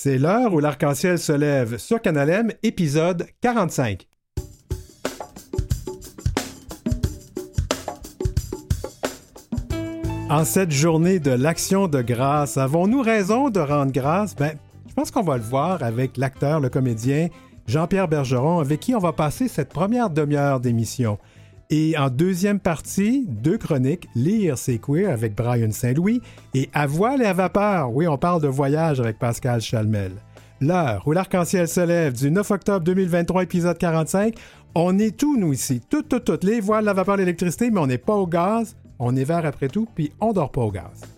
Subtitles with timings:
[0.00, 4.06] C'est l'heure où l'arc-en-ciel se lève sur Canal M, épisode 45.
[10.30, 14.36] En cette journée de l'action de grâce, avons-nous raison de rendre grâce?
[14.36, 14.52] Ben,
[14.88, 17.26] je pense qu'on va le voir avec l'acteur, le comédien
[17.66, 21.18] Jean-Pierre Bergeron, avec qui on va passer cette première demi-heure d'émission.
[21.70, 26.22] Et en deuxième partie, deux chroniques, Lire c'est queer avec Brian Saint-Louis
[26.54, 30.12] et À voile et à vapeur, oui, on parle de voyage avec Pascal Chalmel.
[30.62, 34.34] L'heure où l'arc-en-ciel se lève du 9 octobre 2023, épisode 45,
[34.74, 35.82] on est tout, nous, ici.
[35.90, 36.38] Tout, tout, tout.
[36.42, 38.74] Les voiles, la vapeur, l'électricité, mais on n'est pas au gaz.
[38.98, 41.17] On est vert après tout, puis on dort pas au gaz.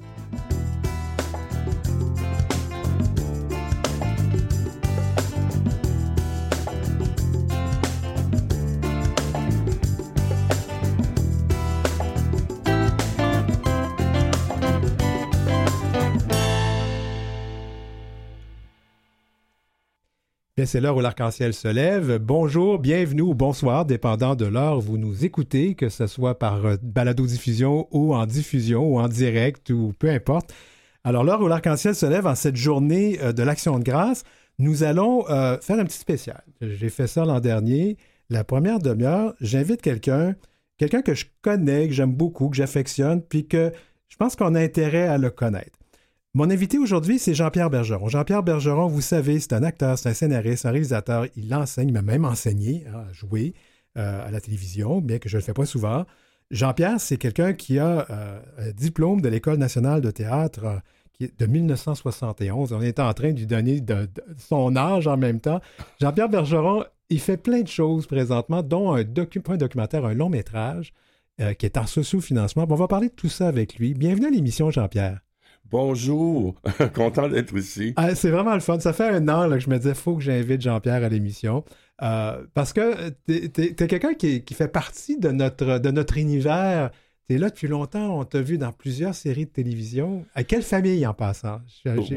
[20.59, 22.19] C'est l'heure où l'arc-en-ciel se lève.
[22.19, 26.67] Bonjour, bienvenue ou bonsoir, dépendant de l'heure où vous nous écoutez, que ce soit par
[26.67, 30.53] euh, balado-diffusion ou en diffusion ou en direct ou peu importe.
[31.03, 34.25] Alors, l'heure où l'arc-en-ciel se lève en cette journée euh, de l'Action de grâce,
[34.59, 36.43] nous allons euh, faire un petit spécial.
[36.61, 37.97] J'ai fait ça l'an dernier.
[38.29, 40.35] La première demi-heure, j'invite quelqu'un,
[40.77, 43.73] quelqu'un que je connais, que j'aime beaucoup, que j'affectionne, puis que
[44.09, 45.80] je pense qu'on a intérêt à le connaître.
[46.33, 48.09] Mon invité aujourd'hui, c'est Jean-Pierre Bergeron.
[48.09, 51.27] Jean-Pierre Bergeron, vous savez, c'est un acteur, c'est un scénariste, un réalisateur.
[51.35, 53.53] Il enseigne, m'a même enseigné à jouer
[53.99, 56.07] euh, à la télévision, bien que je ne le fais pas souvent.
[56.53, 60.65] Jean-Pierre, c'est quelqu'un qui a euh, un diplôme de l'École nationale de théâtre
[61.21, 62.73] euh, de 1971.
[62.75, 63.85] On est en train de lui donner
[64.39, 65.61] son âge en même temps.
[66.01, 70.93] Jean-Pierre Bergeron, il fait plein de choses présentement, dont un, un documentaire, un long métrage
[71.59, 72.67] qui est en sous-financement.
[72.69, 73.95] on va parler de tout ça avec lui.
[73.95, 75.21] Bienvenue à l'émission, Jean-Pierre.
[75.71, 76.57] Bonjour,
[76.95, 77.93] content d'être ici.
[77.97, 78.81] Ah, c'est vraiment le fun.
[78.81, 81.65] Ça fait un an que je me disais, faut que j'invite Jean-Pierre à l'émission.
[82.03, 86.91] Euh, parce que tu es, quelqu'un qui, fait partie de notre, de notre univers.
[87.29, 88.19] Tu es là depuis longtemps.
[88.19, 90.25] On t'a vu dans plusieurs séries de télévision.
[90.35, 91.61] À quelle famille en passant?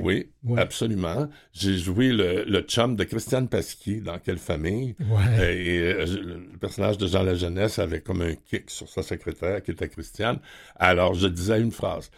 [0.01, 1.27] Oui, absolument.
[1.51, 4.95] J'ai joué le, le, chum de Christiane Pasquier dans Quelle famille?
[5.00, 5.56] Ouais.
[5.56, 6.06] Et euh,
[6.51, 9.89] le personnage de Jean La Jeunesse avait comme un kick sur sa secrétaire qui était
[9.89, 10.39] Christiane.
[10.75, 12.09] Alors je disais une phrase.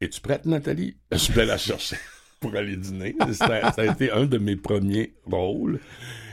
[0.00, 0.96] Es-tu prête, Nathalie?
[1.12, 1.96] Je vais la chercher
[2.40, 3.14] pour aller dîner.
[3.32, 5.78] Ça, a été un de mes premiers rôles.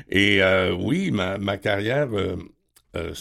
[0.07, 2.37] Et euh, oui, ma, ma carrière euh,
[2.95, 3.13] euh,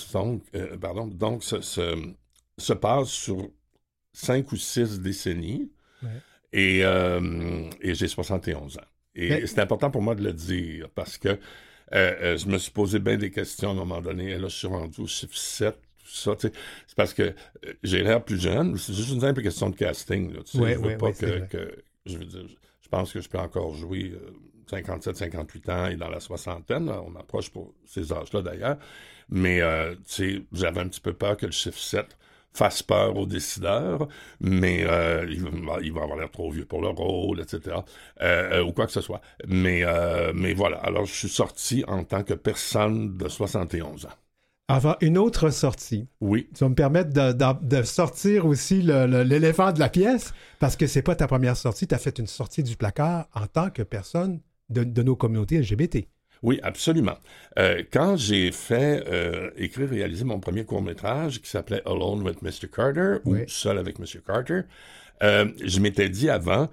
[0.81, 3.51] pardon, donc se, se, passe sur
[4.13, 5.73] cinq ou six décennies.
[6.53, 8.81] Et, et j'ai 71 ans.
[9.15, 11.41] Et c'est important pour moi de le dire parce que
[11.91, 14.31] je me suis posé bien des questions à un moment donné.
[14.31, 16.53] Et là, je suis rendu au chiffre 7 c'est
[16.97, 17.33] parce que euh,
[17.83, 18.77] j'ai l'air plus jeune.
[18.79, 20.33] C'est juste une simple question de casting.
[20.53, 22.47] je veux pas que, je veux dire,
[22.81, 24.15] je pense que je peux encore jouer
[24.69, 26.89] 57, euh, 58 ans et dans la soixantaine.
[26.89, 28.79] on approche pour ces âges-là d'ailleurs.
[29.29, 29.95] Mais euh,
[30.53, 32.17] j'avais un petit peu peur que le chiffre 7
[32.53, 34.09] fasse peur aux décideurs,
[34.41, 35.43] mais il,
[35.93, 37.77] va avoir l'air trop vieux pour le rôle, etc.
[38.65, 39.21] ou quoi que ce soit.
[39.47, 39.85] Mais,
[40.33, 44.11] mais voilà, alors je suis sorti en tant que personne de 71 ans.
[44.69, 46.09] Avoir une autre sortie.
[46.21, 46.49] Oui.
[46.53, 51.15] Tu vas me permettre de, sortir aussi l'éléphant de la pièce, parce que c'est pas
[51.15, 55.03] ta première sortie, tu as fait une sortie du placard en tant que personne de,
[55.03, 56.09] nos communautés LGBT.
[56.43, 57.17] Oui, absolument.
[57.59, 62.43] Euh, quand j'ai fait euh, écrire et réaliser mon premier court-métrage qui s'appelait Alone with
[62.43, 62.69] Mr.
[62.71, 64.21] Carter, ou Seul avec Mr.
[64.27, 64.63] Carter,
[65.23, 66.69] euh, je m'étais dit avant,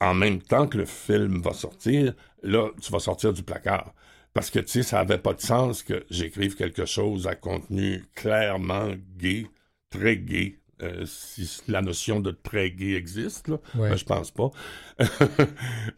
[0.00, 3.94] en même temps que le film va sortir, là, tu vas sortir du placard.
[4.34, 8.04] Parce que, tu sais, ça n'avait pas de sens que j'écrive quelque chose à contenu
[8.14, 9.46] clairement gay,
[9.90, 13.58] très gay, euh, si la notion de très gay existe, là.
[13.74, 14.50] Ben, je pense pas.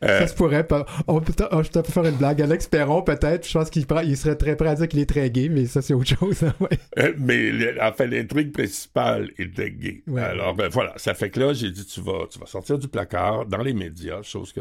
[0.02, 0.84] Euh, ça se pourrait pas.
[1.06, 2.42] On peut, peux faire une blague.
[2.42, 3.46] Alex Perron, peut-être.
[3.46, 5.80] Je pense qu'il il serait très prêt à dire qu'il est très gay, mais ça,
[5.80, 6.42] c'est autre chose.
[6.42, 6.54] Hein,
[6.98, 10.02] euh, mais en fait, l'intrigue principale était gay.
[10.16, 10.92] Alors, ben, voilà.
[10.96, 13.72] Ça fait que là, j'ai dit, tu vas, tu vas sortir du placard dans les
[13.72, 14.60] médias, chose que,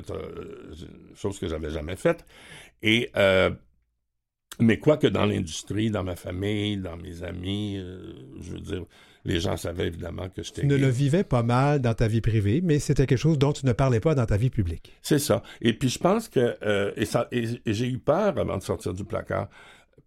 [1.16, 2.26] chose que j'avais jamais faite.
[2.82, 3.12] Et
[4.60, 8.86] mais quoi que dans l'industrie, dans ma famille, dans mes amis, euh, je veux dire,
[9.26, 10.62] les gens savaient évidemment que j'étais.
[10.62, 13.54] Tu ne le vivais pas mal dans ta vie privée, mais c'était quelque chose dont
[13.54, 14.94] tu ne parlais pas dans ta vie publique.
[15.02, 15.44] C'est ça.
[15.62, 18.94] Et puis je pense que euh, et, ça, et, j'ai eu peur avant de sortir
[18.94, 19.50] du placard.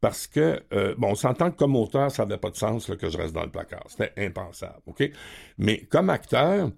[0.01, 3.11] Parce que, euh, bon, on s'entend que comme auteur, ça n'avait pas de sens que
[3.11, 3.83] je reste dans le placard.
[3.89, 5.11] C'était impensable, OK?
[5.59, 6.71] Mais comme acteur,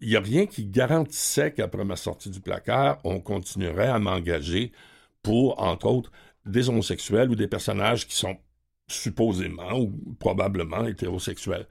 [0.00, 4.72] il n'y a rien qui garantissait qu'après ma sortie du placard, on continuerait à m'engager
[5.22, 6.12] pour, entre autres,
[6.46, 8.36] des homosexuels ou des personnages qui sont
[8.88, 11.66] supposément ou probablement hétérosexuels.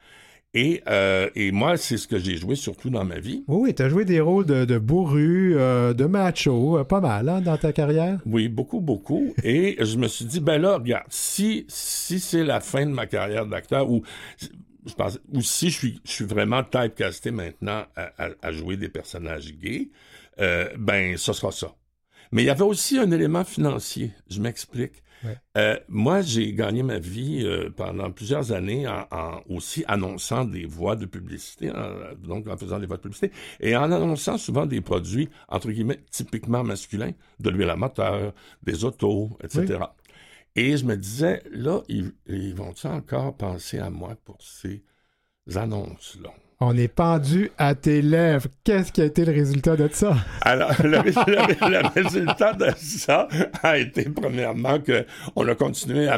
[0.54, 3.44] Et, euh, et moi, c'est ce que j'ai joué surtout dans ma vie.
[3.48, 7.30] Oui, tu as joué des rôles de, de bourru, euh, de macho, euh, pas mal
[7.30, 8.20] hein, dans ta carrière?
[8.26, 9.34] Oui, beaucoup, beaucoup.
[9.44, 13.08] et je me suis dit, ben là, regarde, si, si c'est la fin de ma
[13.08, 14.04] carrière d'acteur, ou
[14.88, 18.78] je pense, ou si je suis, je suis vraiment typecasté maintenant à, à, à jouer
[18.78, 19.90] des personnages gays,
[20.40, 21.76] euh, ben, ce sera ça.
[22.32, 24.12] Mais il y avait aussi un élément financier.
[24.30, 25.04] Je m'explique.
[25.24, 25.36] Ouais.
[25.58, 30.66] Euh, moi, j'ai gagné ma vie euh, pendant plusieurs années en, en aussi annonçant des
[30.66, 34.68] voix de publicité, en- donc en faisant des voix de publicité, et en annonçant souvent
[34.68, 39.80] des produits, entre guillemets, typiquement masculins, de l'huile à moteur, des autos, etc.
[40.58, 44.82] Et je me disais, là, ils, ils vont-ils encore penser à moi pour ces
[45.56, 46.32] annonces-là?
[46.60, 48.48] On est pendu à tes lèvres.
[48.64, 50.18] Qu'est-ce qui a été le résultat de ça?
[50.42, 53.28] Alors, le, le- le résultat de ça
[53.62, 55.06] a été, premièrement, que
[55.36, 56.18] on a continué à,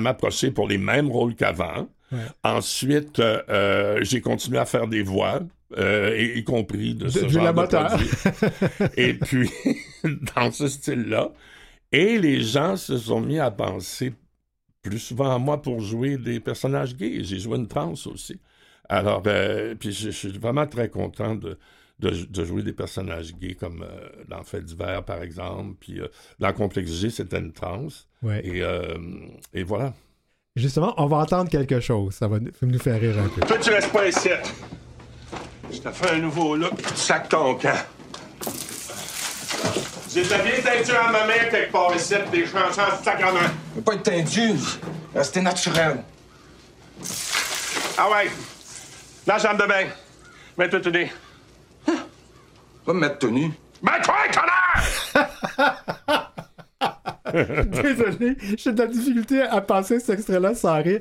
[0.00, 1.88] m'approcher pour les mêmes rôles qu'avant.
[2.10, 2.18] Ouais.
[2.42, 5.38] Ensuite, euh, euh, j'ai continué à faire des voix,
[5.78, 8.10] euh, y, y compris de, ce de genre la de produit.
[8.96, 9.48] Et puis,
[10.34, 11.30] dans ce style-là.
[11.92, 14.14] Et les gens se sont mis à penser
[14.82, 17.22] plus souvent à moi pour jouer des personnages gays.
[17.22, 18.40] J'ai joué une trans aussi.
[18.88, 21.58] Alors, euh, puis je, je suis vraiment très content de,
[22.00, 25.76] de, de jouer des personnages gays comme euh, dans Fait d'hiver, par exemple.
[25.78, 26.08] Puis euh,
[26.40, 27.86] dans Complexe G, c'était une trans.
[28.22, 28.40] Ouais.
[28.44, 28.96] Et, euh,
[29.52, 29.94] et voilà.
[30.56, 32.14] Justement, on va entendre quelque chose.
[32.14, 33.40] Ça va nous faire rire un peu.
[33.46, 34.28] Toi, tu restes pas ici.
[35.70, 37.78] Je te fais un nouveau look, tu sacs ton camp.
[40.14, 43.40] J'ai de la vieille teinture à ma main quelque part ici, des chansons en sacrement.
[43.74, 44.58] Mais pas être tendu.
[45.14, 46.04] Rester naturel.
[47.96, 48.30] Ah ouais.
[49.26, 49.86] La chambre de bain.
[50.58, 51.10] Mets-toi tout nu.
[52.84, 53.52] Pas me mettre tenue.
[53.80, 54.82] Mets-toi, connard!
[57.66, 61.00] Désolé, j'ai de la difficulté à passer cet extrait-là sans rire.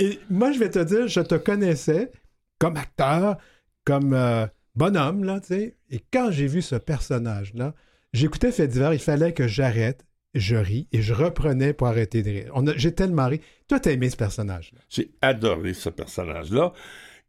[0.00, 2.10] Et moi, je vais te dire, je te connaissais
[2.58, 3.36] comme acteur,
[3.84, 5.76] comme euh, bonhomme, là, tu sais.
[5.90, 7.72] Et quand j'ai vu ce personnage-là,
[8.12, 12.30] j'écoutais Fait divers, il fallait que j'arrête, je ris et je reprenais pour arrêter de
[12.30, 12.52] rire.
[12.76, 13.40] J'ai tellement ri.
[13.68, 14.80] Toi, t'as aimé ce personnage-là?
[14.88, 16.72] J'ai adoré ce personnage-là,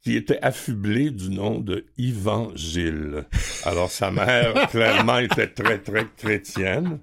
[0.02, 3.26] qui était affublé du nom de Yvan Gilles.
[3.66, 7.00] Alors, sa mère, clairement, était très, très chrétienne.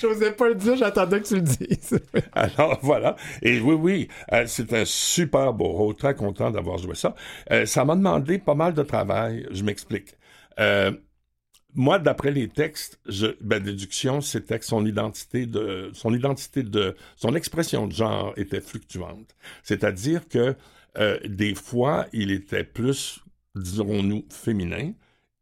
[0.00, 2.00] J'osais pas le dire, j'attendais que tu le dises.
[2.32, 3.16] Alors voilà.
[3.42, 5.94] Et oui, oui, euh, c'est un super beau rôle.
[5.94, 7.14] Très content d'avoir joué ça.
[7.52, 9.46] Euh, ça m'a demandé pas mal de travail.
[9.52, 10.14] Je m'explique.
[10.58, 10.90] Euh,
[11.74, 16.96] moi, d'après les textes, je, ben, déduction, c'était que son identité de, son identité de,
[17.16, 19.34] son expression de genre était fluctuante.
[19.62, 20.56] C'est-à-dire que
[20.98, 23.20] euh, des fois, il était plus,
[23.54, 24.92] dirons-nous, féminin,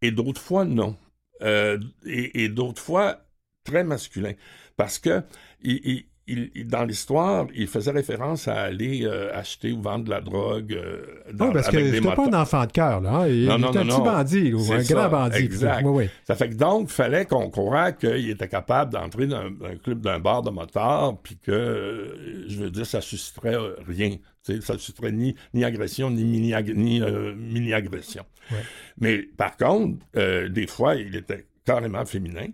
[0.02, 0.96] et d'autres fois non.
[1.42, 3.20] Euh, et et d'autres fois
[3.64, 4.32] très masculin.
[4.76, 5.22] Parce que
[5.62, 10.04] il, il- il- il- dans l'histoire, il faisait référence à aller euh, acheter ou vendre
[10.04, 12.72] de la drogue euh, dans, Non, parce que avec des c'était pas un enfant de
[12.72, 13.10] cœur, là.
[13.20, 13.28] hein.
[13.28, 14.04] Il, Non, il non, était un non, petit non.
[14.04, 15.38] bandit, ou un ça, grand bandit.
[15.38, 15.82] exact.
[15.84, 16.10] Oui, oui.
[16.26, 20.00] Ça fait que donc, il fallait qu'on croie qu'il était capable d'entrer dans un club
[20.00, 24.16] d'un bar de motards, puis que, euh, je veux dire, ça susciterait euh, rien.
[24.42, 28.22] Ça susciterait ni, ni agression, ni mini-ag- ni, euh, mini-agression.
[28.52, 28.58] Ouais.
[29.00, 32.46] Mais par contre, des fois, il était carrément féminin.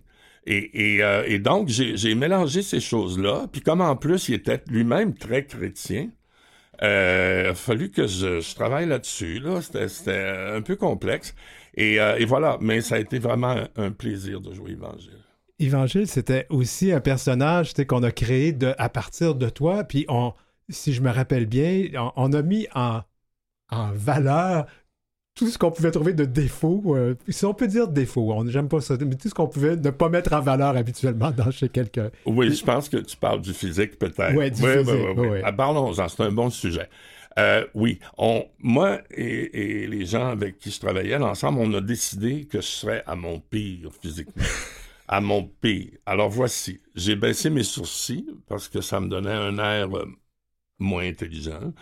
[0.48, 3.46] Euh, et donc, j'ai mélangé ces choses-là.
[3.52, 6.10] Puis comme en plus, il était lui-même très chrétien,
[6.82, 9.38] euh, il a fallu que je, travaille là-dessus.
[9.38, 9.60] Là.
[9.62, 11.34] C'était un peu complexe.
[11.74, 15.18] Et, euh, et voilà, mais ça a été vraiment un, plaisir de jouer Évangile.
[15.58, 19.84] Évangile, c'était aussi un personnage qu'on a créé à partir de toi.
[19.84, 20.32] Puis, on,
[20.68, 23.02] si je me rappelle bien, on, a mis en
[23.70, 24.66] valeur
[25.34, 26.82] tout ce qu'on pouvait trouver de défauts.
[26.96, 29.76] euh, si on peut dire défaut, on j'aime pas ça, mais tout ce qu'on pouvait
[29.76, 32.10] ne pas mettre en valeur habituellement dans chez quelqu'un.
[32.26, 34.34] Oui, je pense que tu parles du physique, peut-être.
[34.34, 35.40] Ouais, du oui, physique, oui, oui, oui.
[35.44, 35.52] oui.
[35.56, 36.88] Parlons-en, c'est un bon sujet.
[37.38, 41.80] Euh, oui, on, moi et, et les gens avec qui je travaillais ensemble, on a
[41.80, 44.42] décidé que je serais à mon pire physiquement.
[45.08, 45.92] à mon pire.
[46.04, 50.06] Alors voici, j'ai baissé mes sourcils parce que ça me donnait un air euh,
[50.78, 51.72] moins intelligent.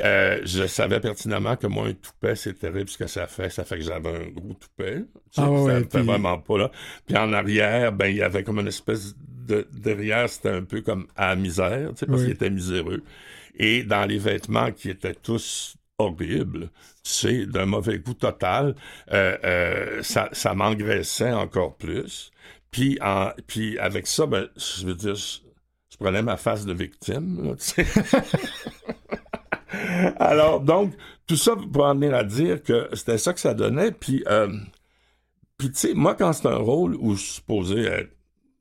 [0.00, 3.50] Euh, je savais pertinemment que moi, un toupet, c'est terrible ce que ça fait.
[3.50, 4.96] Ça fait que j'avais un gros toupet.
[4.98, 6.70] Tu sais, Ah ouais, ça me fait puis- vraiment pas, là.
[7.06, 9.14] Puis en arrière, ben, il y avait comme une espèce
[9.46, 9.66] de...
[9.72, 12.24] Derrière, c'était un peu comme à misère, tu sais, parce Oui.
[12.26, 13.02] qu'il était miséreux.
[13.56, 16.70] Et dans les vêtements qui étaient tous horribles,
[17.04, 18.74] tu sais, d'un mauvais goût total,
[19.12, 22.30] euh, euh, ça, ça m'engraissait encore plus.
[22.70, 25.38] Puis, en, puis avec ça, ben, je veux dire, je,
[25.92, 27.54] je prenais ma face de victime, là.
[30.18, 30.92] Alors, donc,
[31.26, 33.92] tout ça pour en venir à dire que c'était ça que ça donnait.
[33.92, 34.48] Puis, euh,
[35.58, 38.10] puis tu sais, moi, quand c'est un rôle où je suis supposé être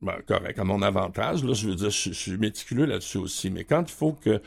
[0.02, 3.50] ben, correct, à mon avantage, là, je veux dire, je, suis méticuleux là-dessus aussi.
[3.50, 4.42] Mais quand il faut que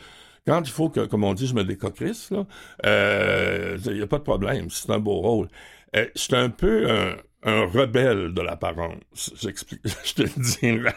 [0.47, 2.31] Quand il faut que, comme on dit, je me décocrisse,
[2.85, 5.49] euh, il n'y a pas de problème, c'est un beau rôle.
[5.97, 7.17] Euh, je suis un peu un,
[7.47, 9.33] un rebelle de l'apparence.
[9.41, 10.91] J'explique, je te le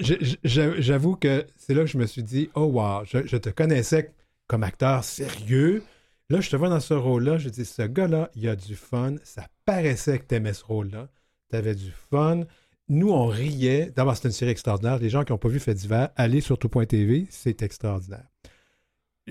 [0.44, 4.12] je- J'avoue que c'est là que je me suis dit, oh wow, je, te connaissais
[4.46, 5.82] comme acteur sérieux.
[6.30, 9.16] Là, je te vois dans ce rôle-là, je dis, ce gars-là, il a du fun.
[9.24, 11.08] Ça paraissait que tu aimais ce rôle-là.
[11.50, 12.44] Tu avais du fun.
[12.88, 13.92] Nous, on riait.
[13.94, 14.98] D'abord, c'est une série extraordinaire.
[14.98, 18.26] Les gens qui n'ont pas vu Fait d'hiver, allez sur tout.tv, c'est extraordinaire.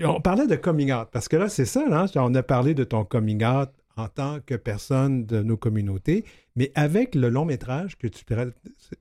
[0.02, 2.82] On parlait de coming out, parce que là, c'est ça, là, on a parlé de
[2.82, 6.24] ton coming out en tant que personne de nos communautés,
[6.56, 8.24] mais avec le long métrage que tu,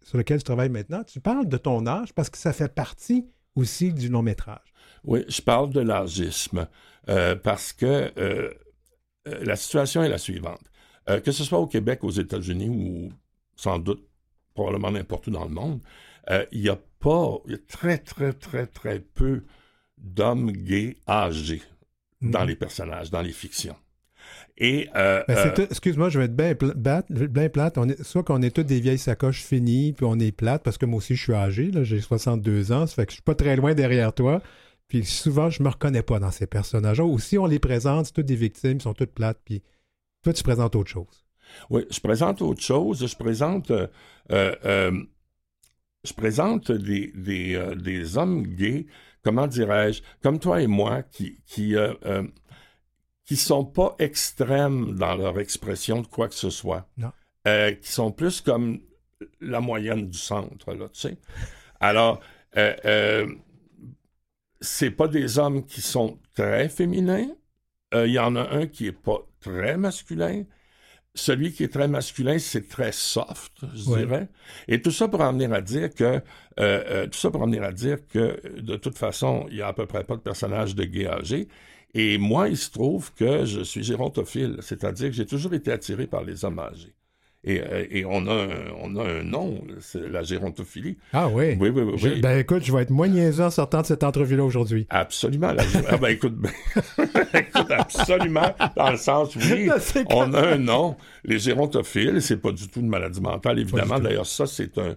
[0.03, 3.25] sur lequel tu travailles maintenant, tu parles de ton âge parce que ça fait partie
[3.55, 4.73] aussi du long métrage.
[5.03, 6.67] Oui, je parle de l'âgisme
[7.09, 8.51] euh, parce que euh,
[9.27, 10.61] euh, la situation est la suivante.
[11.09, 13.11] Euh, que ce soit au Québec, aux États-Unis ou
[13.55, 14.07] sans doute
[14.53, 15.81] probablement n'importe où dans le monde,
[16.51, 19.43] il y a pas, il y a très, très, très, très peu
[19.97, 21.61] d'hommes gays âgés
[22.21, 22.47] dans Mhm.
[22.47, 23.75] les personnages, dans les fictions.
[24.57, 27.77] Et euh, Ben, euh, Excuse-moi, je vais être bien bat- bien plate.
[27.77, 30.77] On est, soit qu'on est toutes des vieilles sacoches finies, puis on est plate, parce
[30.77, 33.35] que moi aussi, je suis âgé, j'ai 62 ans, ça fait que je suis pas
[33.35, 34.41] très loin derrière toi.
[34.87, 37.05] Puis souvent, je me reconnais pas dans ces personnages-là.
[37.05, 39.63] Ou si on les présente, c'est toutes des victimes, ils sont toutes plates, puis
[40.23, 41.25] toi, tu présentes autre chose.
[41.69, 43.05] Oui, je présente autre chose.
[43.05, 43.71] Je présente,
[44.31, 45.01] euh,
[46.03, 48.85] je présente des, des, des hommes gays,
[49.23, 51.75] comment dirais-je, comme toi et moi, qui qui
[53.25, 56.87] qui sont pas extrêmes dans leur expression de quoi que ce soit.
[56.97, 57.11] Non.
[57.47, 58.79] Euh, qui sont plus comme
[59.41, 61.17] la moyenne du centre, là, tu sais.
[61.79, 62.19] Alors,
[62.57, 63.27] euh, euh,
[64.61, 67.27] c'est pas des hommes qui sont très féminins.
[67.93, 70.43] Euh, Il y en a un qui est pas très masculin.
[71.15, 73.99] Celui qui est très masculin, c'est très soft, je Ouais.
[73.99, 74.27] dirais.
[74.67, 76.21] Et tout ça pour en venir à dire que,
[76.59, 79.67] euh, tout ça pour en venir à dire que, de toute façon, il y a
[79.67, 81.47] à peu près pas de personnage de gay âgé.
[81.93, 86.07] Et moi, il se trouve que je suis gérontophile, c'est-à-dire que j'ai toujours été attiré
[86.07, 86.93] par les hommes âgés.
[87.45, 90.97] Et, euh, et on, a un, on a un nom, c'est la gérontophilie.
[91.11, 91.57] Ah oui?
[91.59, 91.93] Oui, oui, oui.
[91.97, 92.21] Je- oui.
[92.21, 93.09] ben écoute, je vais être moins
[93.39, 94.87] en sortant de cette entrevue-là aujourd'hui.
[94.89, 95.51] Absolument.
[95.51, 95.63] La...
[95.89, 96.51] ah ben écoute, ben,
[97.33, 99.69] écoute, absolument, dans le sens, oui,
[100.09, 100.95] on a un nom.
[101.25, 103.99] Les gérontophiles, c'est pas du tout une maladie mentale, évidemment.
[103.99, 104.95] D'ailleurs, ça, c'est un,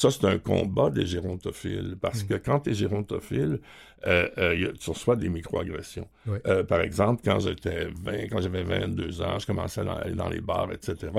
[0.00, 1.92] ça, c'est un combat des gérontophiles.
[1.92, 1.98] Mm.
[2.00, 3.60] Parce que quand tu es gérontophile,
[4.06, 6.08] euh, euh, y a- tu reçois des microagressions.
[6.26, 6.38] Oui.
[6.46, 10.28] Euh, par exemple, quand j'étais 20, quand j'avais 22 ans, je commençais à aller dans
[10.30, 11.12] les bars, etc.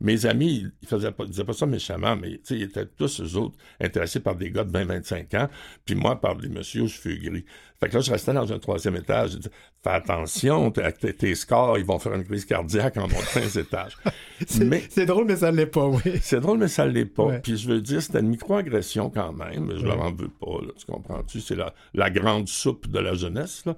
[0.00, 2.86] Mes amis, ils faisaient pas, ils disaient pas ça méchamment, mais tu sais, ils étaient
[2.86, 5.48] tous eux autres intéressés par des gars de 20-25 ans,
[5.84, 7.44] puis moi par des messieurs aux cheveux gris.
[7.80, 9.30] Fait que là, je restais dans un troisième étage.
[9.30, 9.50] Je disais,
[9.82, 13.96] fais attention, tes, scores, ils vont faire une crise cardiaque en montant les étages.
[14.46, 16.00] C'est Mais c'est drôle, mais ça ne l'est pas, oui.
[16.22, 17.24] c'est drôle, mais ça l'est pas.
[17.24, 17.40] Ouais.
[17.40, 19.70] Puis je veux dire, c'était une microagression quand même.
[19.76, 21.40] Je leur en veux pas, là, tu comprends-tu?
[21.40, 23.64] C'est la, la grande soupe de la jeunesse.
[23.66, 23.76] Là.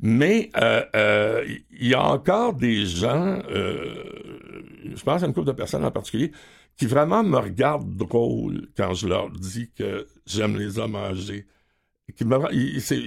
[0.00, 4.04] Mais euh, euh, il y a encore des gens, euh,
[4.94, 6.30] je pense à une couple de personnes en particulier,
[6.76, 11.46] qui vraiment me regardent drôle quand je leur dis que j'aime les hommes âgés.
[12.16, 12.24] Qui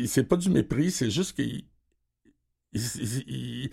[0.07, 1.65] c'est, pas du mépris, c'est juste qu'ils
[2.73, 3.69] ils- ils- ils-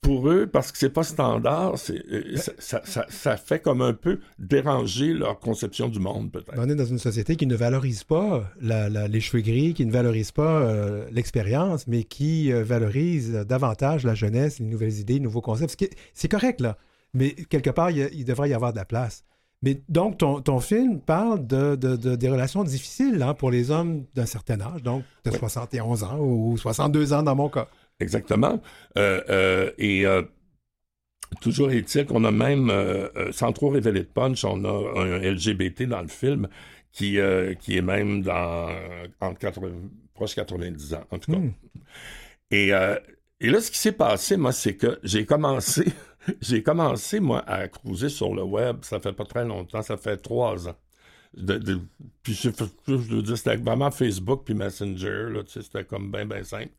[0.00, 5.14] pour eux, parce que c'est pas standard, euh, ça, ça, fait comme un peu déranger
[5.14, 6.52] leur conception du monde, peut-être.
[6.58, 9.86] On est dans une société qui ne valorise pas la- la- les cheveux gris, qui
[9.86, 15.14] ne valorise pas euh, l'expérience, mais qui euh, valorise davantage la jeunesse, les nouvelles idées,
[15.14, 15.74] les nouveaux concepts.
[16.12, 16.76] C'est correct, là.
[17.14, 19.24] Mais quelque part, il, devrait y avoir de la place.
[19.62, 23.70] Mais donc, ton, ton film parle de, de- de- des relations difficiles hein, pour les
[23.70, 25.38] hommes d'un certain âge, donc de Oui.
[25.38, 27.68] 71 ans ou 62 ans dans mon cas.
[28.00, 28.60] Exactement.
[28.98, 30.22] Euh, euh, et euh,
[31.40, 32.70] toujours est-il qu'on a même,
[33.30, 36.48] sans trop révéler de punch, on a un LGBT dans le film
[36.92, 37.18] qui,
[37.60, 38.68] qui est même dans
[39.20, 39.68] entre 80,
[40.14, 41.38] proche 90 ans, en tout cas.
[41.38, 41.52] Hmm.
[42.50, 42.68] Et,
[43.40, 45.84] et là, ce qui s'est passé, moi, c'est que j'ai commencé,
[46.40, 50.16] j'ai commencé, moi, à cruiser sur le web, ça fait pas très longtemps, ça fait
[50.16, 50.76] trois ans.
[51.36, 51.80] De, de-
[52.22, 52.50] puis je,
[52.86, 56.44] je veux dire, c'était vraiment Facebook puis Messenger, là, tu sais, c'était comme bien, bien
[56.44, 56.70] simple.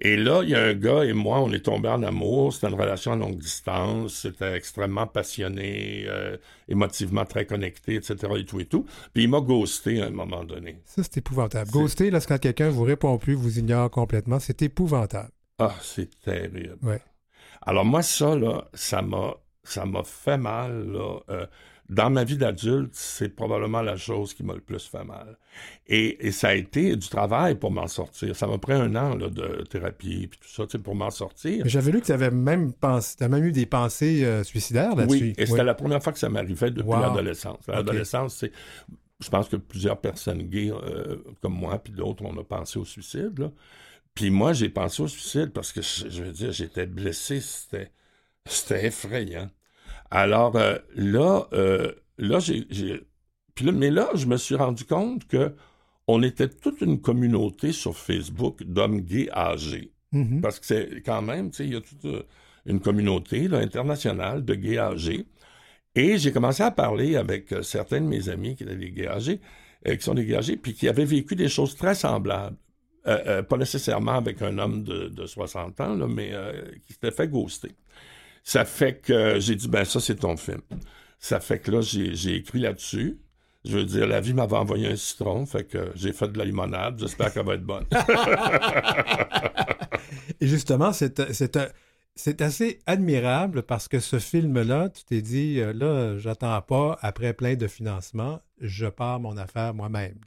[0.00, 2.52] Et là, il y a un gars et moi, on est tombés en amour.
[2.54, 4.14] C'était une relation à longue distance.
[4.14, 6.36] C'était extrêmement passionné, euh,
[6.68, 8.16] émotivement très connecté, etc.
[8.36, 8.86] et tout et tout.
[9.12, 10.78] Puis il m'a ghosté à un moment donné.
[10.84, 11.68] Ça, c'est épouvantable.
[11.72, 14.38] Ghoster, là, quand quelqu'un vous répond plus, vous ignore complètement.
[14.38, 15.30] C'est épouvantable.
[15.58, 16.78] Ah, c'est terrible.
[16.82, 17.00] Ouais.
[17.62, 21.18] Alors moi, ça, là, ça m'a, ça m'a fait mal, là.
[21.30, 21.46] Euh,
[21.88, 25.38] dans ma vie d'adulte, c'est probablement la chose qui m'a le plus fait mal.
[25.86, 28.36] Et, et ça a été du travail pour m'en sortir.
[28.36, 31.08] Ça m'a pris un an là, de thérapie puis tout ça, tu sais, pour m'en
[31.08, 31.62] sortir.
[31.64, 34.94] Mais J'avais lu que tu avais même, pensé, t'as même eu des pensées euh, suicidaires
[34.96, 35.18] là-dessus.
[35.18, 37.00] Oui, et c'était la première fois que ça m'arrivait depuis Wow.
[37.00, 37.66] l'adolescence.
[37.66, 38.52] L'adolescence, c'est
[39.20, 42.84] je pense que plusieurs personnes gays, euh, comme moi, puis d'autres, on a pensé au
[42.84, 43.38] suicide.
[43.38, 43.50] Là.
[44.18, 47.92] Puis moi, j'ai pensé au suicide parce que, je, veux dire, j'étais blessé, c'était,
[48.46, 49.48] c'était effrayant.
[50.10, 52.66] Alors euh, là, euh, là, j'ai,
[53.54, 55.54] Puis là, mais là, je me suis rendu compte que
[56.08, 59.92] on était toute une communauté sur Facebook d'hommes gays âgés.
[60.10, 60.40] Mhm.
[60.40, 62.26] Parce que c'est quand même, tu sais, il y a toute
[62.66, 65.26] une communauté là, internationale de gays âgés.
[65.94, 69.06] Et j'ai commencé à parler avec euh, certains de mes amis qui étaient des gays
[69.06, 69.40] âgés,
[69.86, 72.56] euh, qui sont des gays âgés, puis qui avaient vécu des choses très semblables.
[73.06, 76.32] Euh, pas nécessairement avec un homme de, 60 ans, mais
[76.86, 77.70] qui s'était fait ghoster.
[78.42, 80.60] Ça fait que j'ai dit, ben ça, c'est ton film.
[81.18, 83.18] Ça fait que là, j'ai écrit là-dessus.
[83.64, 86.44] Je veux dire, la vie m'avait envoyé un citron, fait que j'ai fait de la
[86.44, 86.98] limonade.
[86.98, 87.86] J'espère qu'elle va être bonne.
[90.40, 91.20] Et justement, c'est
[92.18, 97.32] c'est assez admirable parce que ce film-là, tu t'es dit, euh, là, j'attends pas, après
[97.32, 100.18] plein de financements, je pars mon affaire moi-même.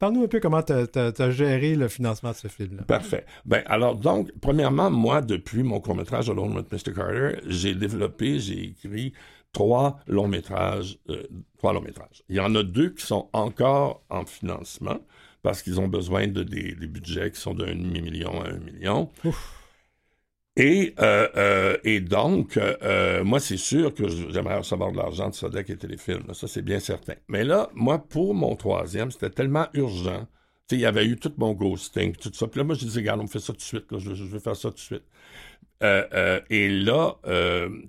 [0.00, 2.84] Parle-nous un peu comment tu as, géré le financement de ce film-là.
[2.84, 3.26] Parfait.
[3.44, 6.94] Ben, alors, donc, premièrement, moi, depuis mon court-métrage Alone with Mr.
[6.94, 9.12] Carter, j'ai développé, j'ai écrit
[9.52, 11.24] trois longs métrages, euh,
[11.58, 12.22] trois longs métrages.
[12.30, 14.98] Il y en a deux qui sont encore en financement
[15.42, 19.10] parce qu'ils ont besoin de des, budgets qui sont d'un demi-million à un million.
[19.26, 19.59] Ouf.
[20.56, 25.34] Et, euh, euh, et donc, euh, moi, c'est sûr que j'aimerais recevoir de l'argent de
[25.34, 26.34] Sodec et Téléfilm.
[26.34, 27.14] ça, c'est bien certain.
[27.28, 30.26] Mais là, moi, pour mon troisième, c'était tellement urgent.
[30.68, 32.48] Tu sais, il y avait eu tout mon ghosting, tout ça.
[32.48, 33.84] Puis là, moi, je disais, regarde, on me fait ça tout de suite.
[33.96, 35.04] je, vais faire ça tout de suite.
[36.50, 37.16] et là,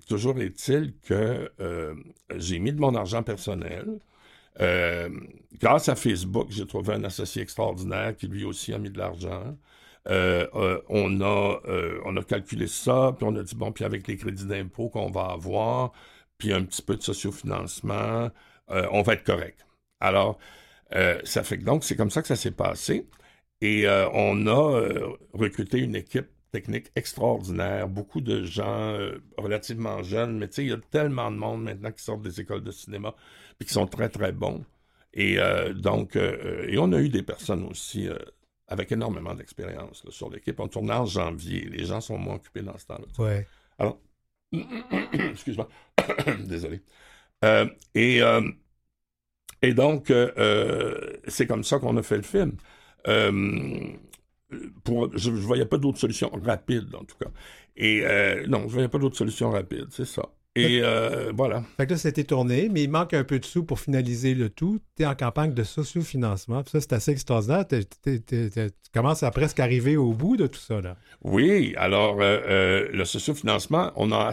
[0.08, 1.50] toujours est-il que
[2.36, 3.98] j'ai mis de mon argent personnel.
[5.60, 9.56] grâce à Facebook, j'ai trouvé un associé extraordinaire qui lui aussi a mis de l'argent.
[10.08, 13.84] Euh, euh, on, a, euh, on a calculé ça, puis on a dit, bon, puis
[13.84, 15.92] avec les crédits d'impôt qu'on va avoir,
[16.38, 18.30] puis un petit peu de sociofinancement,
[18.68, 19.66] on va être correct.
[20.00, 20.38] Alors,
[21.24, 23.08] ça fait que donc, c'est comme ça que ça s'est passé.
[23.60, 28.96] Et on a recruté une équipe technique extraordinaire, beaucoup de gens
[29.38, 32.40] relativement jeunes, mais tu sais, il y a tellement de monde maintenant qui sortent des
[32.40, 33.14] écoles de cinéma,
[33.58, 34.64] puis qui sont très, très bons.
[35.14, 35.38] Et
[35.74, 38.08] donc, et on a eu des personnes aussi
[38.72, 40.58] avec énormément d'expérience sur l'équipe.
[40.58, 41.68] On tourne en janvier.
[41.68, 43.22] Les gens sont moins occupés dans ce temps-là.
[43.22, 43.46] Ouais.
[43.78, 43.98] Alors,
[45.12, 45.68] excuse-moi.
[46.46, 46.80] Désolé.
[47.44, 48.40] Euh, et, euh,
[49.60, 52.56] et donc, euh, c'est comme ça qu'on a fait le film.
[54.84, 57.30] Pour, je ne voyais pas d'autre solution rapide, en tout cas.
[57.76, 58.00] Et
[58.48, 60.30] non, je ne voyais pas d'autre solution rapide, c'est ça.
[60.54, 61.62] Et euh, voilà.
[61.78, 64.50] Fait que là, c'était tourné, mais il manque un peu de sous pour finaliser le
[64.50, 64.80] tout.
[64.96, 66.62] Tu es en campagne de sociofinancement.
[66.66, 67.64] Ça, c'est assez extraordinaire.
[67.66, 68.20] tu
[68.92, 70.82] commences à presque arriver au bout de tout ça.
[70.82, 70.96] Là.
[71.22, 74.32] Oui, alors euh, euh, le sociofinancement, on a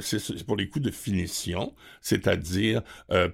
[0.00, 1.72] c'est pour les coûts de finition,
[2.02, 2.82] c'est-à-dire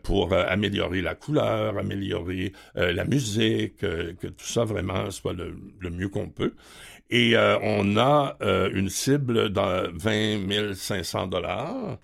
[0.04, 6.08] pour améliorer la couleur, améliorer la musique, que tout ça vraiment soit le, le mieux
[6.08, 6.54] qu'on peut.
[7.10, 8.36] Et on a
[8.72, 11.98] une cible de 20 500 dollars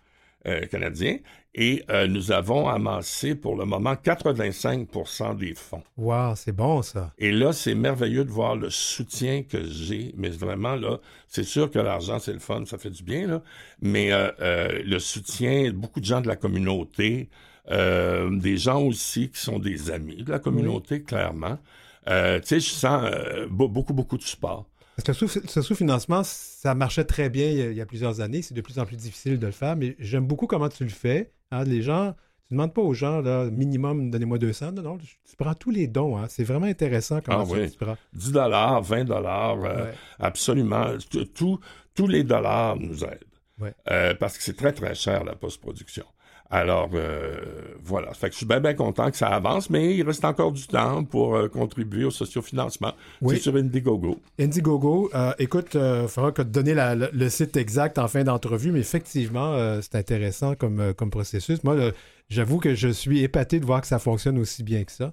[0.46, 1.18] euh, canadien.
[1.54, 4.88] Et euh, nous avons amassé pour le moment 85
[5.36, 5.82] des fonds.
[5.96, 7.12] Wow, c'est bon ça.
[7.18, 10.12] Et là, c'est merveilleux de voir le soutien que j'ai.
[10.16, 13.42] Mais vraiment, là, c'est sûr que l'argent, c'est le fun, ça fait du bien, là.
[13.80, 17.28] Mais euh, le soutien, beaucoup de gens de la communauté,
[17.68, 21.58] des gens aussi qui sont des amis de la communauté, clairement.
[22.06, 22.12] tu
[22.44, 23.10] sais, je sens
[23.50, 24.66] beaucoup, beaucoup de support.
[24.96, 28.40] Parce que ce sous-financement, ça marchait très bien il y a, plusieurs années.
[28.40, 30.90] C'est de plus en plus difficile de le faire, mais j'aime beaucoup comment tu le
[30.90, 31.32] fais.
[31.50, 31.64] Hein.
[31.64, 32.14] les gens,
[32.48, 34.72] tu ne demandes pas aux gens, là, minimum, donnez-moi 200.
[34.72, 36.16] Non, non, tu prends tous les dons.
[36.16, 36.26] Hein.
[36.28, 37.96] C'est vraiment intéressant comment ah, tu, prends.
[38.14, 40.92] 10 dollars, 20 dollars, euh, absolument.
[41.34, 43.72] tous les dollars nous aident.
[43.90, 46.04] Euh, parce que c'est très, très cher, la post-production.
[46.50, 47.36] Alors, euh,
[47.82, 48.12] voilà.
[48.14, 50.66] Fait que je suis bien, bien content que ça avance, mais il reste encore du
[50.66, 52.92] temps pour euh, contribuer au sociofinancement.
[53.26, 54.20] C'est sur Indiegogo.
[54.38, 58.80] Indiegogo, euh, écoute, il faudra que te donner le, site exact en fin d'entrevue, mais
[58.80, 61.64] effectivement, c'est intéressant comme, comme processus.
[61.64, 61.92] Moi,
[62.28, 65.12] j'avoue que je suis épaté de voir que ça fonctionne aussi bien que ça.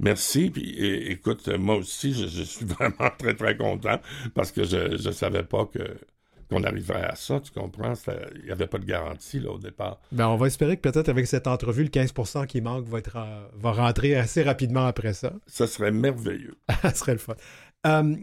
[0.00, 0.50] Merci.
[0.50, 0.74] Puis
[1.10, 4.00] écoute, moi aussi, je, je, suis vraiment très, très content
[4.34, 5.80] parce que je ne savais pas que
[6.52, 7.94] qu'on arriverait à ça, tu comprends?
[8.36, 10.00] Il n'y avait pas de garantie là, au départ.
[10.12, 13.18] Ben, on va espérer que peut-être avec cette entrevue, le 15% qui manque va, être,
[13.54, 15.32] va rentrer assez rapidement après ça.
[15.46, 16.56] Ça serait merveilleux.
[16.82, 17.34] ça serait le fun.
[17.86, 18.16] Euh,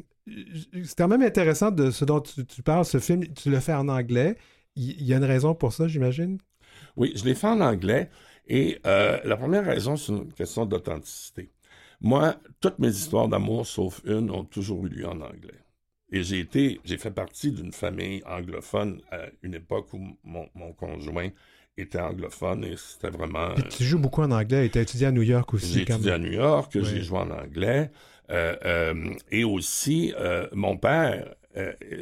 [0.83, 3.87] c'est quand même intéressant de ce dont tu, parles, ce film, tu le fais en
[3.87, 4.35] anglais.
[4.75, 6.37] Il y, a une raison pour ça, j'imagine?
[6.95, 8.09] Oui, je l'ai fait en anglais.
[8.47, 11.51] Et euh, la première raison, c'est une question d'authenticité.
[12.01, 15.59] Moi, toutes mes histoires d'amour, sauf une, ont toujours eu lieu en anglais.
[16.11, 21.29] Et j'ai été, j'ai fait partie d'une famille anglophone à une époque où mon, conjoint
[21.77, 23.53] était anglophone et c'était vraiment.
[23.53, 25.73] Puis tu joues beaucoup en anglais et tu as étudié à New York aussi.
[25.73, 27.91] J'ai étudié à New York, j'ai joué en anglais.
[28.31, 31.35] euh, euh, et aussi, euh, mon père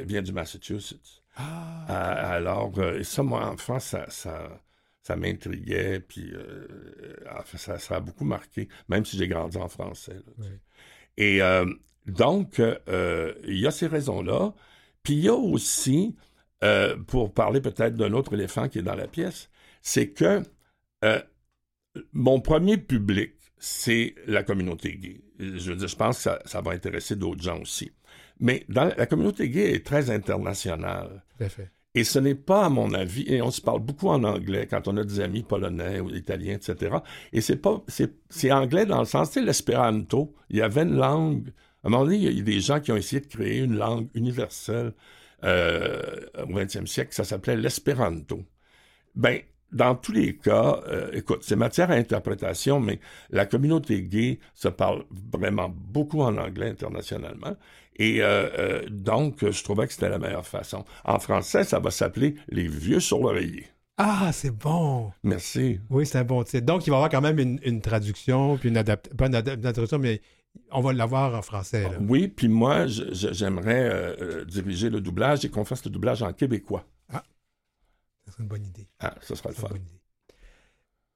[0.05, 1.23] vient du Massachusetts.
[1.35, 4.61] Ah, alors, ça, moi, enfant, ça, ça,
[5.01, 6.33] ça m'intriguait, puis
[7.29, 10.15] en ça, ça a beaucoup marqué, même si j'ai grandi en français.
[10.15, 10.33] là.
[10.39, 10.47] Oui.
[11.17, 11.41] Et
[12.07, 14.53] donc, euh, il y a ces raisons-là.
[15.03, 16.15] Puis il y a aussi,
[16.63, 19.49] euh, pour parler peut-être d'un autre éléphant qui est dans la pièce,
[19.81, 20.41] c'est que
[21.03, 21.21] euh,
[22.13, 25.21] mon premier public, c'est la communauté gay.
[25.39, 27.91] Je veux dire, je pense que ça, ça va intéresser d'autres gens aussi.
[28.39, 31.23] Mais dans, la communauté gay est très internationale.
[31.95, 34.87] Et ce n'est pas, à mon avis, et on se parle beaucoup en anglais quand
[34.87, 36.97] on a des amis polonais ou italiens, etc.
[37.33, 40.35] Et c'est pas, c'est, c'est anglais dans le sens, sais, l'espéranto.
[40.49, 41.51] Il y avait une langue.
[41.83, 43.75] À un moment donné, il y a des gens qui ont essayé de créer une
[43.77, 44.93] langue universelle
[45.43, 46.01] euh,
[46.47, 48.43] au 20e siècle, ça s'appelait l'espéranto.
[49.15, 49.39] Ben,
[49.71, 54.67] dans tous les cas, euh, écoute, c'est matière à interprétation, mais la communauté gay se
[54.69, 57.55] parle vraiment beaucoup en anglais internationalement.
[57.97, 60.85] Et euh, donc, je trouvais que c'était la meilleure façon.
[61.03, 63.67] En français, ça va s'appeler Les Vieux sur l'oreiller.
[63.97, 65.11] Ah, c'est bon.
[65.23, 65.79] Merci.
[65.89, 66.65] Oui, c'est un bon titre.
[66.65, 69.33] Donc, il va y avoir quand même une, une traduction, puis une, adaptation, pas une,
[69.35, 70.21] adap- une traduction, mais
[70.71, 71.83] on va l'avoir en français.
[71.83, 71.97] Là.
[72.01, 76.33] Oui, puis moi, j'aimerais euh, euh, diriger le doublage et qu'on fasse le doublage en
[76.33, 76.85] québécois.
[78.29, 78.89] C'est une bonne idée.
[78.99, 79.69] Ah, ce sera le fun.
[79.69, 80.01] bonne idée.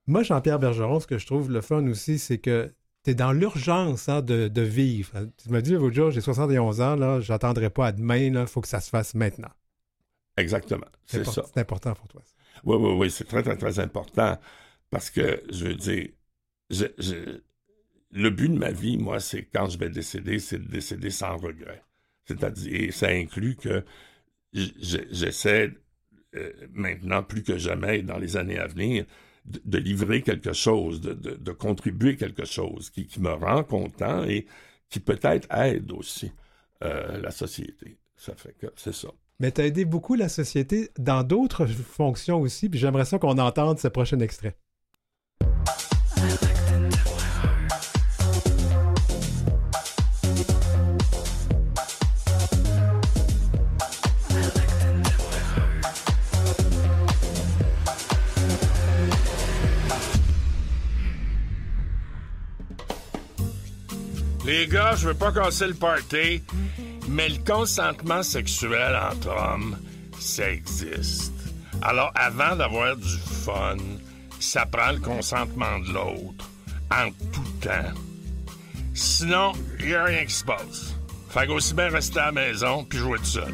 [0.07, 2.73] Moi, Jean-Pierre Bergeron, ce que je trouve le fun aussi, c'est que
[3.03, 5.27] tu es dans l'urgence hein, de, de vivre.
[5.37, 8.61] Tu m'as dit l'autre jour, j'ai 71 ans, là, j'attendrai pas à demain, il faut
[8.61, 9.49] que ça se fasse maintenant.
[10.37, 11.43] Exactement, c'est ça.
[11.53, 12.21] C'est important pour toi.
[12.23, 12.33] ça.
[12.63, 14.39] Oui, oui, oui, c'est très, très, très important
[14.89, 16.09] parce que, je veux dire,
[16.69, 17.41] je- je-
[18.11, 21.37] le but de ma vie, moi, c'est quand je vais décéder, c'est de décéder sans
[21.37, 21.81] regret.
[22.25, 23.83] C'est-à-dire, et ça inclut que
[24.53, 25.73] j'essaie
[26.35, 29.05] euh, maintenant, plus que jamais, dans les années à venir,
[29.45, 34.45] de, livrer quelque chose, de, contribuer quelque chose qui, qui me rend content et
[34.89, 36.31] qui peut-être aide aussi
[36.83, 37.97] euh, la société.
[38.15, 39.09] Ça fait que c'est ça.
[39.39, 43.39] Mais tu as aidé beaucoup la société dans d'autres fonctions aussi, puis j'aimerais ça qu'on
[43.39, 44.55] entende ce prochain extrait.
[64.51, 66.43] Les gars, je veux pas casser le party,
[67.07, 69.77] mais le consentement sexuel entre hommes,
[70.19, 71.31] ça existe.
[71.81, 73.77] Alors, avant d'avoir du fun,
[74.41, 76.49] ça prend le consentement de l'autre,
[76.91, 77.93] en tout temps.
[78.93, 80.95] Sinon, y a rien qui se passe.
[81.29, 83.53] Fait qu'aussi bien rester à la maison puis jouer tout seul.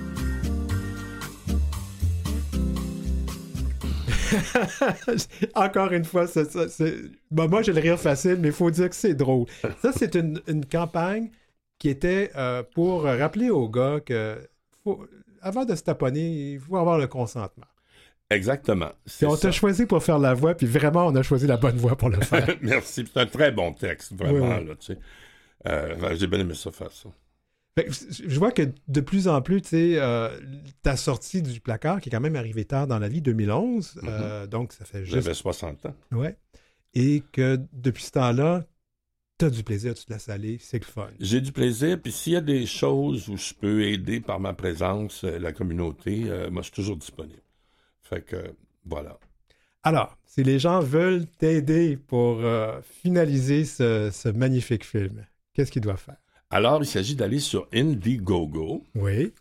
[5.55, 6.41] Encore une fois, ça.
[7.31, 9.45] Bon, moi, j'ai le rire facile, mais il faut dire que c'est drôle.
[9.81, 11.29] Ça, c'est une, une campagne
[11.79, 14.37] qui était euh, pour rappeler aux gars que
[14.83, 15.05] faut-
[15.41, 17.65] avant de se taponner, il faut avoir le consentement.
[18.29, 18.91] Exactement.
[19.23, 21.95] On t'a choisi pour faire la voix, puis vraiment, on a choisi la bonne voix
[21.95, 22.47] pour le faire.
[22.61, 23.05] Merci.
[23.07, 24.67] C'est un très bon texte, vraiment, Oui, oui.
[24.67, 24.99] là, tu sais.
[25.67, 27.09] Euh, ben, j'ai bien aimé ça faire ça.
[27.83, 30.29] Que je vois que de plus en plus, tu sais, euh,
[30.81, 34.47] ta sortie du placard, qui est quand même arrivée tard dans la vie, 2011, euh,
[34.47, 35.15] donc ça fait juste...
[35.15, 35.95] J'avais 60 ans.
[36.11, 36.37] Ouais.
[36.93, 38.65] Et que depuis ce temps-là,
[39.37, 41.09] t'as du plaisir, tu te laisses aller, c'est le fun.
[41.19, 44.53] J'ai du plaisir, puis s'il y a des choses où je peux aider par ma
[44.53, 47.43] présence euh, la communauté, euh, moi, je suis toujours disponible.
[48.01, 49.19] Fait que, voilà.
[49.83, 52.41] Alors, si les gens veulent t'aider pour
[52.81, 56.17] finaliser ce, ce magnifique film, qu'est-ce qu'ils doivent faire?
[56.49, 59.33] Alors, il s'agit d'aller sur Indiegogo Oui.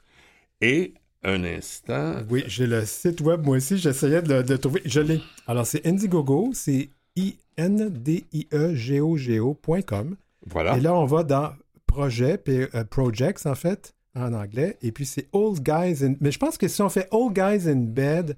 [0.60, 2.16] et un instant.
[2.30, 4.82] Oui, j'ai le site web, moi aussi, j'essayais de le trouver.
[4.84, 5.20] Je l'ai.
[5.46, 6.88] Alors, c'est Indiegogo, c'est
[7.18, 7.22] E
[7.58, 10.16] I-N-D-I-E-G-O-G-O.com.
[10.46, 10.76] Voilà.
[10.76, 11.52] Et là, on va dans
[11.86, 14.76] Projet, P- euh, Projects en fait, en anglais.
[14.82, 16.14] Et puis c'est Old Guys in...
[16.20, 18.36] Mais je pense que si on fait Old Guys in Bed,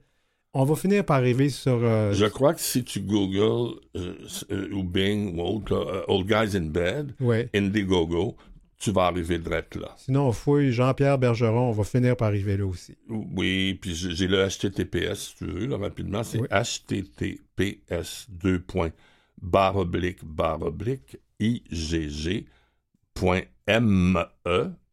[0.54, 1.78] on va finir par arriver sur...
[1.82, 6.56] euh, Je crois que si tu googles euh, ou Bing ou autre, là, Old Guys
[6.56, 7.50] in Bed, Ouais.
[7.54, 8.36] Indiegogo,
[8.78, 9.94] tu vas arriver direct là.
[9.96, 12.96] Sinon, on fouille Jean-Pierre Bergeron, on va finir par arriver là aussi.
[13.08, 16.22] Oui, puis j'ai le HTTPS, si tu veux, là, rapidement.
[16.22, 16.48] C'est Oui.
[16.50, 18.90] HTTPS 2 points,
[19.42, 22.46] barre oblique, barre oblique, IGG,
[23.14, 24.24] point ME,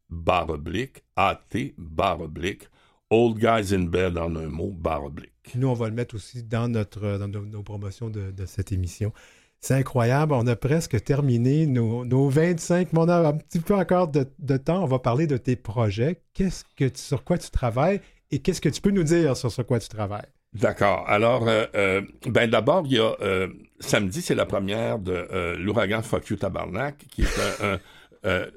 [0.10, 2.68] barre oblique, AT, barre oblique,
[3.12, 5.32] Old Guys in Bed en un mot, barre oblique.
[5.44, 8.46] Puis nous, on va le mettre aussi dans, notre, dans nos, nos promotions de, de
[8.48, 9.14] cette émission.
[9.62, 13.74] C'est incroyable, on a presque terminé nos, nos 25, mais on a un petit peu
[13.76, 14.24] encore de,
[14.58, 14.84] temps.
[14.84, 16.22] On va parler de tes projets.
[16.34, 18.00] Qu'est-ce que tu- sur quoi tu travailles
[18.32, 20.28] et qu'est-ce que tu peux nous dire sur, sur quoi tu travailles?
[20.54, 21.04] D'accord.
[21.08, 23.48] Alors, euh, euh, ben d'abord, il y a euh,
[23.80, 27.80] samedi, c'est la première de l'ouragan Fuck You Tabarnak, qui est un
[28.26, 28.48] euh,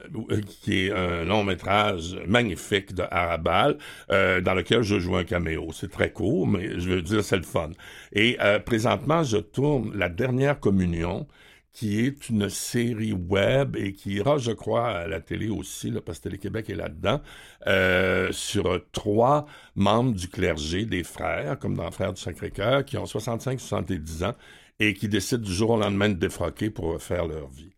[0.63, 3.79] qui est un long métrage magnifique de Arabal,
[4.11, 5.69] euh, dans lequel je joue un caméo.
[5.73, 7.71] C'est très court, mais je veux dire, c'est le fun.
[8.13, 11.27] Et euh, présentement, je tourne La dernière communion,
[11.73, 16.01] qui est une série web et qui ira, je crois, à la télé aussi, là,
[16.01, 17.21] parce que Télé-Québec est là-dedans,
[17.67, 23.05] euh, sur trois membres du clergé, des frères, comme dans Frères du Sacré-Cœur, qui ont
[23.05, 24.35] 65-70 ans
[24.81, 27.78] et qui décident du jour au lendemain de défroquer pour refaire leur vie.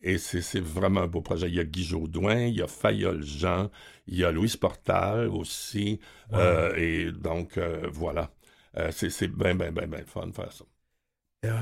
[0.00, 1.48] Et c'est vraiment un beau projet.
[1.48, 3.68] Il y a Guy Jodoin, il y a Fayol Jean,
[4.06, 5.98] il y a Louise Portal aussi.
[6.32, 8.30] Euh, et donc, euh, voilà.
[8.76, 10.64] Euh, c'est bien, bien, bien, bien fun de faire ça.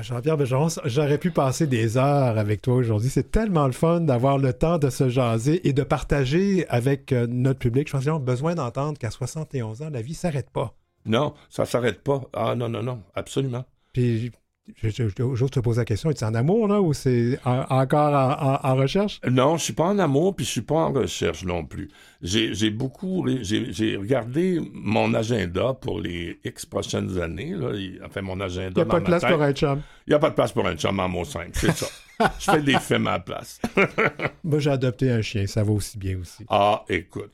[0.01, 3.09] Jean-Pierre Bergeron, j'aurais pu passer des heures avec toi aujourd'hui.
[3.09, 7.59] C'est tellement le fun d'avoir le temps de se jaser et de partager avec notre
[7.59, 7.87] public.
[7.87, 10.75] Je pense qu'ils ont besoin d'entendre qu'à 71 ans, la vie s'arrête pas.
[11.05, 12.21] Non, ça s'arrête pas.
[12.33, 13.65] Ah non, non, non, absolument.
[13.93, 14.31] Puis,
[14.83, 18.59] j'ose te poser la question, es-tu en amour, là, ou c'est en- encore en, en-
[18.71, 19.19] en recherche?
[19.29, 21.89] Non, je suis pas en amour, puis je suis pas en recherche non plus.
[22.21, 27.69] J'ai beaucoup, j'ai regardé mon agenda pour les X prochaines années, là,
[28.05, 29.31] enfin mon agenda Il n'y a dans pas de place tête.
[29.31, 29.81] pour un chum.
[30.05, 31.87] Il n'y a pas de place pour un chum en mot simple, c'est ça.
[32.39, 33.61] je fais des films à la place.
[34.43, 36.43] Moi, j'ai adopté un chien, ça va aussi bien aussi.
[36.49, 37.31] Ah, écoute.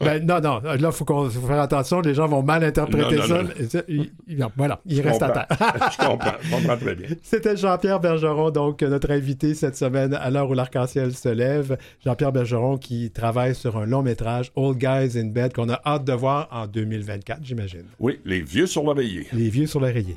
[0.00, 3.16] Ben, non, non, là, il faut, qu'on- faut faire attention, les gens vont mal interpréter
[3.16, 3.42] Non, non, ça.
[3.42, 3.48] non.
[3.58, 5.46] Et ça, il- il- voilà, il Je reste à terre.
[5.92, 7.08] je comprends, je comprends très bien.
[7.22, 11.76] C'était Jean-Pierre Bergeron, donc notre invité cette semaine à l'heure où l'arc-en-ciel se lève.
[12.04, 16.04] Jean-Pierre Bergeron qui travaille sur un long métrage, Old Guys in Bed, qu'on a hâte
[16.04, 17.84] de voir en 2024, j'imagine.
[18.00, 19.26] Oui, les vieux sur l'oreiller.
[19.32, 20.16] Les vieux sur l'oreiller.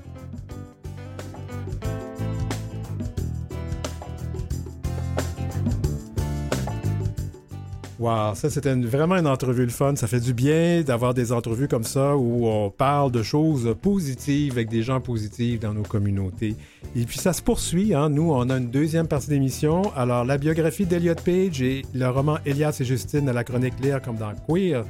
[8.01, 9.95] Wow, ça c'était vraiment une entrevue le fun.
[9.95, 14.53] Ça fait du bien d'avoir des entrevues comme ça où on parle de choses positives
[14.53, 16.55] avec des gens positifs dans nos communautés.
[16.95, 17.93] Et puis ça se poursuit.
[17.93, 18.09] Hein?
[18.09, 19.83] Nous, on a une deuxième partie d'émission.
[19.95, 24.01] Alors, la biographie d'Eliot Page et le roman Elias et Justine à la chronique Lire
[24.01, 24.83] comme dans Queer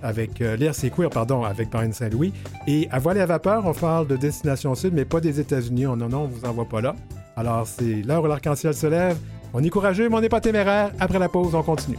[0.00, 2.32] avec euh, Lire c'est Queer, pardon, avec Brian Saint-Louis.
[2.68, 5.86] Et à Voile et à vapeur, on parle de Destination Sud, mais pas des États-Unis.
[5.86, 6.94] Oh, non, non, on vous envoie pas là.
[7.34, 9.16] Alors, c'est l'heure où l'arc-en-ciel se lève.
[9.52, 10.92] On est courageux, mais on n'est pas téméraire.
[11.00, 11.98] Après la pause, on continue.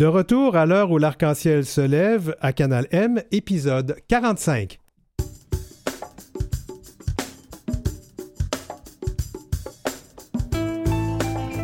[0.00, 4.80] De retour à l'heure où l'arc-en-ciel se lève à Canal M, épisode 45.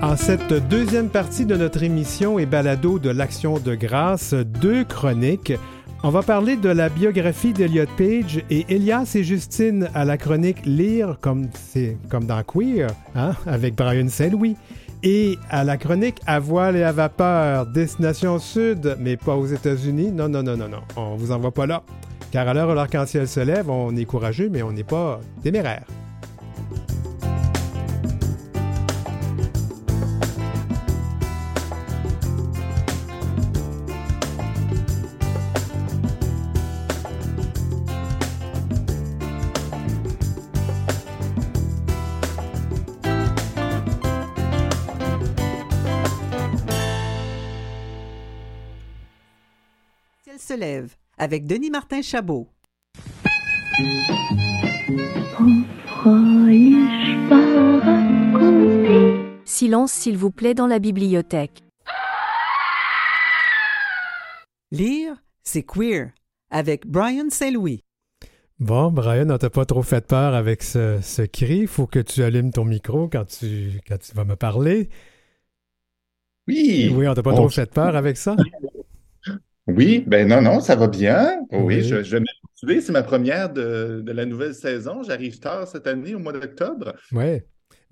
[0.03, 5.55] En cette deuxième partie de notre émission et balado de l'Action de grâce, deux chroniques.
[6.03, 10.67] On va parler de la biographie d'Eliot Page et Elias et Justine à la chronique
[10.67, 14.57] Lire, comme, c'est, comme dans Queer, hein, avec Brian Saint-Louis.
[15.03, 20.13] Et à la chronique À voile et à vapeur, destination sud, mais pas aux États-Unis.
[20.13, 20.81] Non, non, non, non, non.
[20.97, 21.83] On vous envoie pas là.
[22.33, 25.85] Car à l'heure où l'arc-en-ciel se lève, on est courageux, mais on n'est pas téméraire.
[51.19, 52.49] Avec Denis Martin Chabot.
[59.45, 61.63] Silence s'il vous plaît dans la bibliothèque.
[64.71, 66.11] Lire, c'est queer
[66.51, 67.83] avec Brian Saint-Louis.
[68.59, 71.67] Bon, Brian, on t'a pas trop fait peur avec ce, ce cri.
[71.67, 74.89] Faut que tu allumes ton micro quand tu, quand tu vas me parler.
[76.49, 76.91] Oui.
[76.95, 78.37] Oui, on t'a pas On- trop fait peur avec ça?
[79.67, 81.41] Oui, ben non, non, ça va bien.
[81.51, 81.83] Oui, Oui.
[81.83, 82.81] je, je vais m'habituer.
[82.81, 85.03] C'est ma première de, de la nouvelle saison.
[85.03, 86.95] J'arrive tard cette année, au mois d'octobre.
[87.13, 87.43] Oui.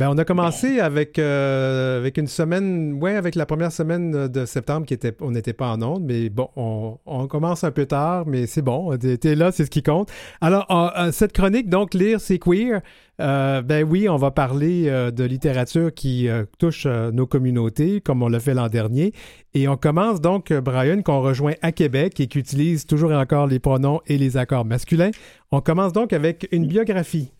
[0.00, 4.44] Ben, on a commencé avec, euh, avec une semaine, ouais, avec la première semaine de
[4.44, 8.26] septembre qui était, on n'était pas en onde, mais bon, on, commence un peu tard,
[8.26, 10.10] mais c'est bon, t'es là, c'est ce qui compte.
[10.40, 10.66] Alors,
[10.98, 12.80] euh, cette chronique, donc, lire, c'est queer.
[13.20, 16.28] Euh, ben oui, on va parler de littérature qui
[16.58, 19.12] touche nos communautés, comme on l'a fait l'an dernier.
[19.54, 23.46] Et on commence donc, Brian, qu'on rejoint à Québec et qui utilise toujours et encore
[23.46, 25.12] les pronoms et les accords masculins.
[25.52, 27.30] On commence donc avec une biographie.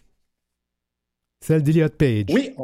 [1.47, 2.25] Celle d'Eliot Page.
[2.31, 2.55] Oui,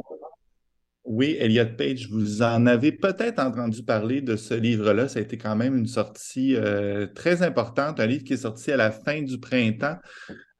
[1.04, 5.06] oui, Elliot Page, vous en avez peut-être entendu parler de ce livre-là.
[5.06, 8.72] Ça a été quand même une sortie euh, très importante, un livre qui est sorti
[8.72, 9.98] à la fin du printemps,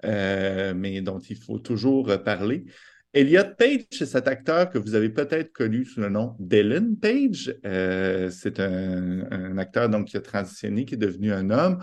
[0.05, 2.67] euh, mais dont il faut toujours parler.
[3.15, 7.57] Elliot Page, c'est cet acteur que vous avez peut-être connu sous le nom d'Ellen Page.
[7.65, 11.79] Euh, c'est un, un, acteur donc, qui a transitionné, qui est devenu un homme.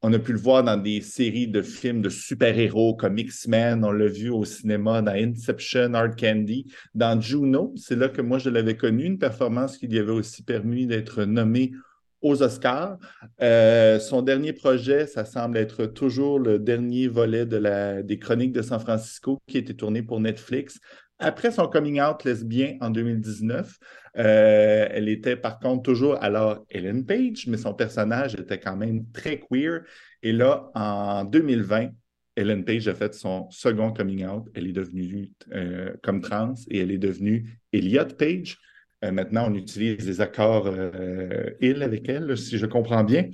[0.00, 3.84] On a pu le voir dans des séries de films de super-héros comme X-Men.
[3.84, 7.72] On l'a vu au cinéma dans Inception, Hard Candy, dans Juno.
[7.76, 11.24] C'est là que moi, je l'avais connu, une performance qui lui avait aussi permis d'être
[11.24, 11.72] nommé
[12.20, 12.96] aux Oscars.
[13.42, 18.78] Euh, son dernier projet, ça semble être toujours le dernier volet des Chroniques de San
[18.78, 20.78] Francisco qui a été tourné pour Netflix.
[21.18, 23.76] Après son coming out lesbien en 2019,
[24.18, 29.06] euh, elle était par contre toujours alors Ellen Page, mais son personnage était quand même
[29.12, 29.82] très queer.
[30.22, 31.90] Et là, en 2020,
[32.34, 34.48] Ellen Page a fait son second coming out.
[34.54, 38.58] Elle est devenue euh, comme trans et elle est devenue Elliot Page.
[39.04, 40.68] Euh, maintenant, on utilise les accords
[41.60, 43.28] il avec elle, si je comprends bien.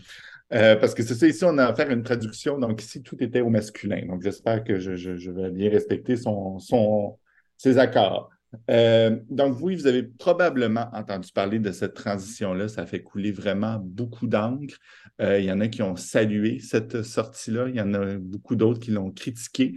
[0.51, 2.59] parce que c'est ça, ici, on a à une traduction.
[2.59, 4.05] Donc, ici, tout était au masculin.
[4.07, 6.17] Donc, j'espère que je, vais bien respecter
[7.57, 8.34] ces accords.
[8.71, 12.69] Euh, donc, vous, vous avez probablement entendu parler de cette transition-là.
[12.69, 14.77] Ça fait couler vraiment beaucoup d'encre.
[15.21, 17.69] Euh, il y en a qui ont salué cette sortie-là.
[17.69, 19.77] Il y en a beaucoup d'autres qui l'ont critiqué.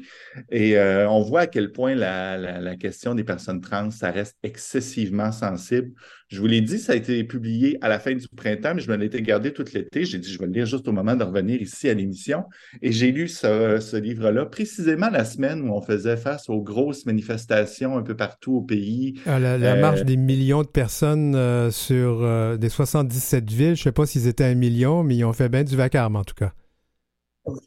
[0.50, 4.38] Et euh, on voit à quel point la, la, question des personnes trans, ça reste
[4.44, 5.94] excessivement sensible.
[6.30, 8.92] Je vous l'ai dit, ça a été publié à la fin du printemps, mais je
[8.92, 10.04] me l'étais gardé tout l'été.
[10.04, 12.44] J'ai dit, je vais le lire juste au moment de revenir ici à l'émission.
[12.82, 17.98] Et j'ai lu ce, livre-là précisément la semaine où on faisait face aux grosses manifestations
[17.98, 19.22] un peu partout au pays.
[19.26, 23.72] Ah, la, euh, marche des millions de personnes euh, sur euh, des 77 villes, je
[23.72, 26.26] ne sais pas s'ils étaient un million, mais ils ont fait bien du vacarme en
[26.26, 26.52] tout cas.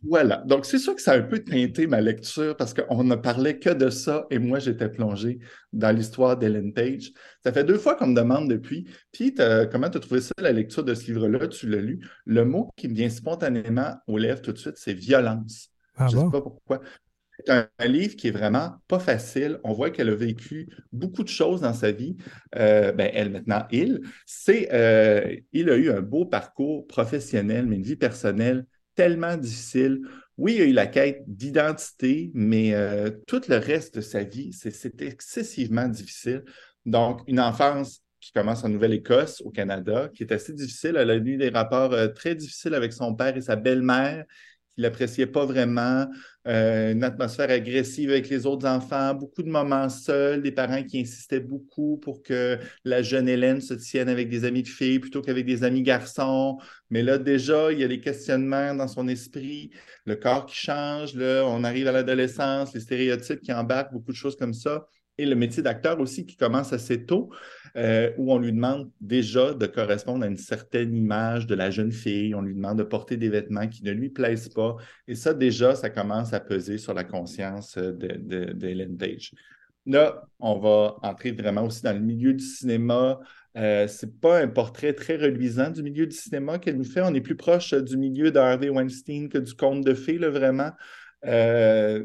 [0.02, 0.38] Voilà.
[0.46, 3.58] Donc, c'est sûr que ça a un peu teinté ma lecture parce qu'on ne parlait
[3.58, 5.38] que de ça et moi, j'étais plongé
[5.72, 7.12] dans l'histoire d'Ellen Page.
[7.44, 8.86] Ça fait deux fois qu'on me demande depuis.
[9.12, 9.34] Puis,
[9.70, 11.48] comment tu as trouvé ça, la lecture de ce livre-là?
[11.48, 12.06] Tu l'as lu.
[12.26, 15.70] Le mot qui me vient spontanément aux lèvres tout de suite, c'est violence.
[15.96, 16.80] Ah Je ne sais pas pourquoi.
[17.46, 19.60] C'est un, livre qui est vraiment pas facile.
[19.64, 22.16] On voit qu'elle a vécu beaucoup de choses dans sa vie.
[22.56, 24.00] Euh, ben, elle, maintenant, il.
[24.26, 28.66] C'est, euh, il a eu un beau parcours professionnel, mais une vie personnelle
[29.00, 30.02] tellement difficile.
[30.36, 34.52] Oui, il a eu la quête d'identité, mais euh, tout le reste de sa vie,
[34.52, 36.44] c'est excessivement difficile.
[36.84, 40.96] Donc, une enfance qui commence en Nouvelle-Écosse, au Canada, qui est assez difficile.
[40.98, 44.26] Elle a eu des rapports euh, très difficiles avec son père et sa belle-mère,
[44.80, 46.06] qui l'appréciait pas vraiment.
[46.48, 51.00] Euh, une atmosphère agressive avec les autres enfants, beaucoup de moments seuls, des parents qui
[51.00, 55.20] insistaient beaucoup pour que la jeune Hélène se tienne avec des amis de filles plutôt
[55.20, 56.58] qu'avec des amis garçons.
[56.88, 59.70] Mais là, déjà, il y a des questionnements dans son esprit,
[60.06, 64.16] le corps qui change, là, on arrive à l'adolescence, les stéréotypes qui embarquent, beaucoup de
[64.16, 64.86] choses comme ça
[65.20, 67.30] et le métier d'acteur aussi qui commence assez tôt,
[67.76, 71.92] euh, où on lui demande déjà de correspondre à une certaine image de la jeune
[71.92, 74.76] fille, on lui demande de porter des vêtements qui ne lui plaisent pas.
[75.06, 79.32] Et ça, déjà, ça commence à peser sur la conscience d'Hélène de, Page.
[79.86, 83.18] Là, on va entrer vraiment aussi dans le milieu du cinéma.
[83.56, 87.00] Euh, c'est pas un portrait très reluisant du milieu du cinéma qu'elle nous fait.
[87.00, 90.70] On est plus proche du milieu d'Harvey Weinstein que du conte de fées, là, vraiment.
[91.26, 92.04] Euh,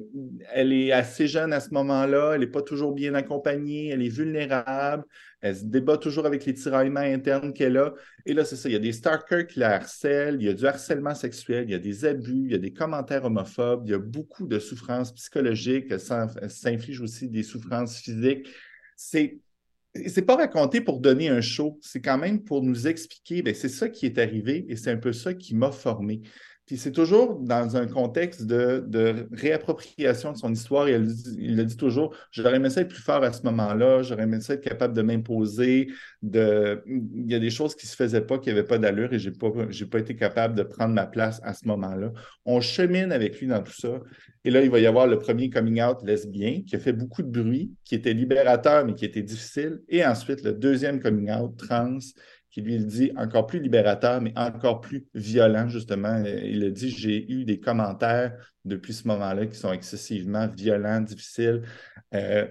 [0.52, 4.10] elle est assez jeune à ce moment-là, elle n'est pas toujours bien accompagnée, elle est
[4.10, 5.06] vulnérable,
[5.40, 7.94] elle se débat toujours avec les tiraillements internes qu'elle a.
[8.26, 10.54] Et là, c'est ça, il y a des stalkers qui la harcèlent, il y a
[10.54, 13.92] du harcèlement sexuel, il y a des abus, il y a des commentaires homophobes, il
[13.92, 18.48] y a beaucoup de souffrances psychologiques, elle s'inflige aussi des souffrances physiques.
[18.98, 19.40] C'est
[20.08, 23.70] c'est pas raconté pour donner un show, c'est quand même pour nous expliquer, ben, c'est
[23.70, 26.22] ça qui est arrivé et c'est un peu ça qui m'a formé.
[26.66, 30.90] Puis c'est toujours dans un contexte de, réappropriation de son histoire.
[30.90, 34.42] Il le dit toujours j'aurais aimé ça être plus fort à ce moment-là, j'aurais aimé
[34.42, 35.90] ça être capable de m'imposer.
[36.24, 36.82] De...
[36.88, 39.20] Il y a des choses qui ne se faisaient pas, qui n'avaient pas d'allure et
[39.20, 42.12] je n'ai pas, pas été capable de prendre ma place à ce moment-là.
[42.46, 44.00] On chemine avec lui dans tout ça.
[44.44, 47.22] Et là, il va y avoir le premier coming out lesbien qui a fait beaucoup
[47.22, 49.82] de bruit, qui était libérateur, mais qui était difficile.
[49.90, 51.98] Et ensuite, le deuxième coming out trans
[52.56, 56.24] qui lui dit encore plus libérateur, mais encore plus violent, justement.
[56.24, 58.34] Il a dit J'ai eu des commentaires
[58.64, 61.64] depuis ce moment-là qui sont excessivement violents, difficiles.
[62.14, 62.48] Euh,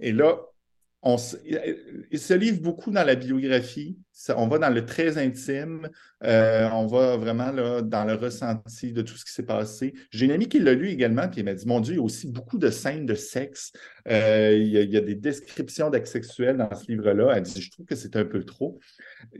[0.00, 0.36] et là,
[1.00, 1.16] on,
[2.10, 3.96] il se livre beaucoup dans la biographie.
[4.36, 5.88] On va dans le très intime.
[6.24, 9.94] Euh, on va vraiment là, dans le ressenti de tout ce qui s'est passé.
[10.10, 12.00] J'ai une amie qui l'a lu également, puis elle m'a dit Mon Dieu, il y
[12.00, 13.72] a aussi beaucoup de scènes de sexe.
[14.08, 17.34] Euh, il, y a, des descriptions d'actes sexuels dans ce livre-là.
[17.36, 18.78] Elle dit Je trouve que c'est un peu trop.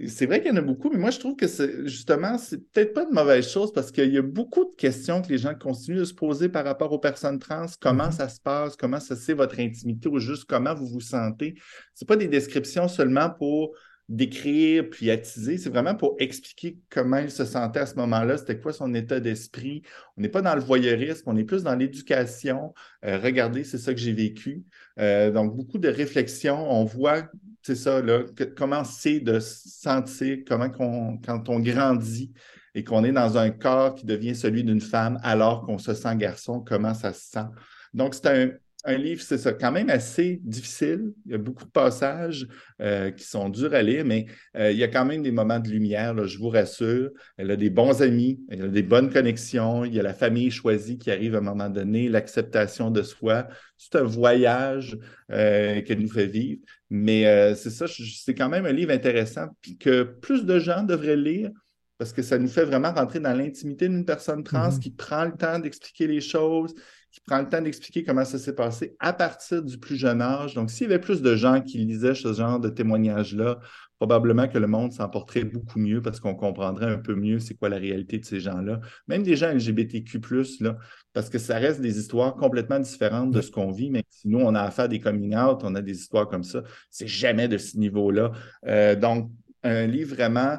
[0.07, 1.47] C'est vrai qu'il y en a beaucoup, mais moi, je trouve que
[1.87, 5.29] justement, c'est peut-être pas une mauvaise chose parce qu'il y a beaucoup de questions que
[5.29, 7.66] les gens continuent de se poser par rapport aux personnes trans.
[7.81, 8.12] Comment mm-hmm.
[8.12, 8.76] ça se passe?
[8.76, 11.57] Comment ça c'est votre intimité ou juste comment vous vous sentez?
[11.95, 13.74] Ce pas des descriptions seulement pour
[14.09, 18.59] décrire puis attiser, c'est vraiment pour expliquer comment il se sentait à ce moment-là, c'était
[18.59, 19.82] quoi son état d'esprit.
[20.16, 22.72] On n'est pas dans le voyeurisme, on est plus dans l'éducation.
[23.04, 24.64] Euh, regardez, c'est ça que j'ai vécu.
[24.98, 26.70] Euh, donc, beaucoup de réflexions.
[26.70, 27.28] On voit,
[27.62, 28.22] c'est ça, là,
[28.56, 32.32] comment c'est de sentir, comment quand on grandit
[32.74, 36.16] et qu'on est dans un corps qui devient celui d'une femme alors qu'on se sent
[36.16, 37.46] garçon, comment ça se sent.
[37.92, 38.50] Donc, c'est un,
[38.85, 41.12] un livre, c'est ça, quand même assez difficile.
[41.26, 42.47] Il y a beaucoup de passages
[42.81, 44.26] euh, qui sont durs à lire, mais
[44.57, 47.11] euh, il y a quand même des moments de lumière, je vous rassure.
[47.37, 50.51] Elle a des bons amis, elle a des bonnes connexions, il y a la famille
[50.51, 53.49] choisie qui arrive à un moment donné, l'acceptation de soi.
[53.76, 54.97] C'est un voyage
[55.33, 56.61] euh, qu'elle nous fait vivre.
[56.89, 61.16] Mais c'est ça, c'est quand même un livre intéressant, puis que plus de gens devraient
[61.16, 61.51] lire
[61.99, 64.79] parce que ça nous fait vraiment rentrer dans l'intimité d'une personne trans mm-hmm.
[64.79, 66.74] qui prend le temps d'expliquer les choses,
[67.18, 70.54] qui prend le temps d'expliquer comment ça s'est passé à partir du plus jeune âge.
[70.54, 73.58] Donc, s'il y avait plus de gens qui lisaient ce genre de témoignages-là,
[73.98, 77.54] probablement que le monde s'en porterait beaucoup mieux parce qu'on comprendrait un peu mieux c'est
[77.54, 78.80] quoi la réalité de ces gens-là.
[79.08, 80.20] Même des gens LGBTQ,
[80.60, 80.78] là,
[81.12, 84.38] parce que ça reste des histoires complètement différentes de ce qu'on vit, mais si nous,
[84.38, 87.58] on a affaire des coming out, on a des histoires comme ça, c'est jamais de
[87.58, 88.30] ce niveau-là.
[88.66, 89.32] Euh, donc,
[89.64, 90.58] un livre vraiment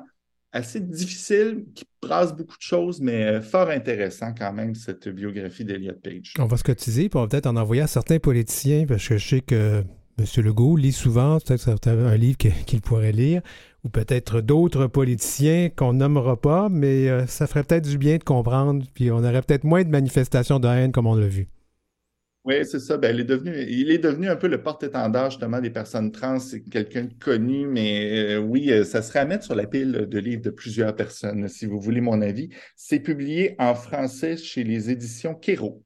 [0.51, 5.65] assez difficile, qui brasse beaucoup de choses, mais euh, fort intéressant quand même, cette biographie
[5.65, 6.33] d'Eliot Page.
[6.39, 9.17] On va se cotiser, puis on va peut-être en envoyer à certains politiciens, parce que
[9.17, 9.83] je sais que
[10.17, 10.25] M.
[10.43, 13.41] Legault lit souvent, peut-être un livre qu'il pourrait lire,
[13.83, 18.23] ou peut-être d'autres politiciens qu'on nommera pas, mais euh, ça ferait peut-être du bien de
[18.23, 21.47] comprendre, puis on aurait peut-être moins de manifestations de haine comme on l'a vu.
[22.45, 22.97] Oui, c'est ça.
[22.97, 26.39] Ben, il, est devenu, il est devenu un peu le porte-étendard justement des personnes trans.
[26.39, 29.91] C'est quelqu'un de connu, mais euh, oui, euh, ça serait à mettre sur la pile
[30.09, 32.49] de livres de plusieurs personnes, si vous voulez mon avis.
[32.75, 35.83] C'est publié en français chez les éditions Kéro.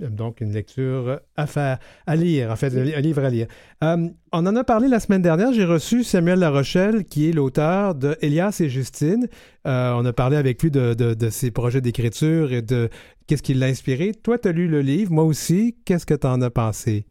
[0.00, 3.48] Donc, une lecture à faire, à lire, en fait, un livre à lire.
[3.82, 5.52] Euh, on en a parlé la semaine dernière.
[5.52, 9.26] J'ai reçu Samuel Larochelle, qui est l'auteur de Elias et Justine.
[9.66, 12.90] Euh, on a parlé avec lui de, de, ses projets d'écriture et de
[13.26, 14.12] qu'est-ce qui l'a inspiré.
[14.14, 15.76] Toi, tu as lu le livre, moi aussi.
[15.84, 17.04] Qu'est-ce que tu en as pensé?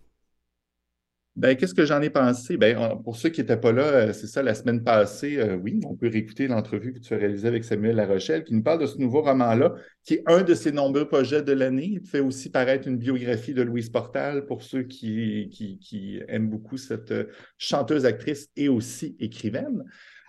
[1.37, 2.57] Ben, qu'est-ce que j'en ai pensé?
[2.57, 5.79] Ben, pour ceux qui n'étaient pas là, euh, c'est ça, la semaine passée, euh, oui,
[5.85, 8.87] on peut réécouter l'entrevue que tu as réalisée avec Samuel Larochelle, qui nous parle de
[8.87, 11.89] ce nouveau roman-là, qui est un de ses nombreux projets de l'année.
[11.91, 15.47] Il fait aussi paraître une biographie de Louise Portal pour ceux qui,
[15.79, 17.25] qui, aiment beaucoup cette euh,
[17.59, 19.83] chanteuse, actrice et aussi écrivaine.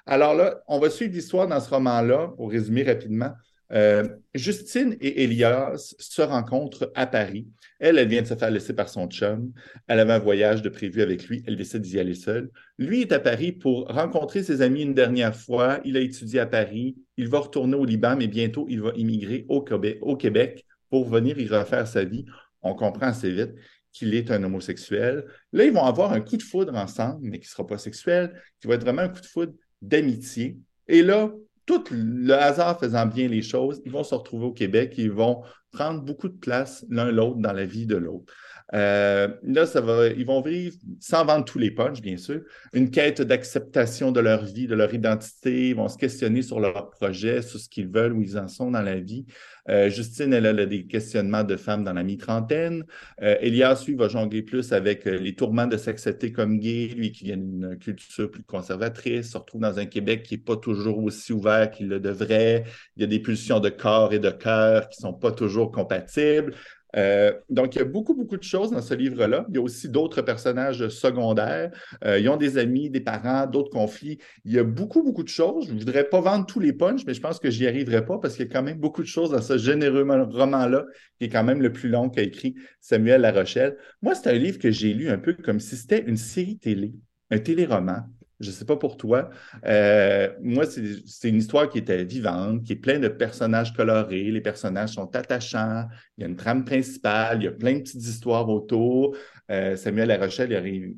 [0.05, 3.33] Alors là, on va suivre l'histoire dans ce roman-là, pour résumer rapidement.
[3.73, 7.47] Euh, Justine et Elias se rencontrent à Paris.
[7.81, 9.53] Elle, elle vient de se faire laisser par son chum.
[9.87, 11.43] Elle avait un voyage de prévu avec lui.
[11.47, 12.51] Elle décide d'y aller seule.
[12.79, 15.81] Lui est à Paris pour rencontrer ses amis une dernière fois.
[15.85, 16.97] Il a étudié à Paris.
[17.17, 21.07] Il va retourner au Liban, mais bientôt, il va immigrer au Québec, au Québec pour
[21.07, 22.25] venir y refaire sa vie.
[22.63, 23.53] On comprend assez vite
[23.93, 25.25] qu'il est un homosexuel.
[25.53, 28.41] Là, ils vont avoir un coup de foudre ensemble, mais qui ne sera pas sexuel,
[28.61, 29.53] qui va être vraiment un coup de foudre
[29.83, 30.59] d'amitié.
[30.87, 31.33] Et là,
[31.69, 35.43] tout le hasard faisant bien les choses, ils vont se retrouver au Québec, ils vont
[35.71, 38.33] prendre beaucoup de place l'un l'autre dans la vie de l'autre.
[38.75, 42.43] Euh, là, ça va, ils vont vivre, sans vendre tous les punchs, bien sûr,
[42.73, 45.71] une quête d'acceptation de leur vie, de leur identité.
[45.71, 48.71] Ils vont se questionner sur leur projet, sur ce qu'ils veulent, où ils en sont
[48.71, 49.25] dans la vie.
[49.69, 52.85] Euh, Justine, elle a des questionnements de femmes dans la mi-trentaine.
[53.23, 57.13] Euh, Elias, lui, va jongler plus avec euh, les tourments de s'accepter comme gay, lui
[57.13, 61.03] qui vient d'une culture plus conservatrice, se retrouve dans un Québec qui n'est pas toujours
[61.03, 62.65] aussi ouvert qu'il le devrait.
[62.97, 65.71] Il y a des pulsions de corps et de cœur qui ne sont pas toujours
[65.71, 66.55] compatibles.
[66.97, 69.47] Euh, donc, il y a beaucoup, beaucoup de choses dans ce livre-là.
[69.49, 71.71] Il y a aussi d'autres personnages secondaires.
[72.05, 74.19] Euh, ils ont des amis, des parents, d'autres conflits.
[74.45, 75.69] Il y a beaucoup, beaucoup de choses.
[75.69, 78.19] Je ne voudrais pas vendre tous les punchs, mais je pense que j'y arriverai pas
[78.19, 80.85] parce qu'il y a quand même beaucoup de choses dans ce généreux roman-là,
[81.19, 83.77] qui est quand même le plus long qu'a écrit Samuel Larochelle.
[84.03, 86.95] Moi, c'est un livre que j'ai lu un peu comme si c'était une série télé,
[87.31, 88.07] un téléroman.
[88.41, 89.31] Je ne sais pas pour toi.
[89.67, 94.31] Euh, moi, c'est une histoire qui était vivante, qui est pleine de personnages colorés.
[94.31, 95.87] Les personnages sont attachants.
[96.17, 97.39] Il y a une trame principale.
[97.41, 99.17] Il y a plein de petites histoires autour.
[99.51, 100.53] Euh, Samuel Larochelle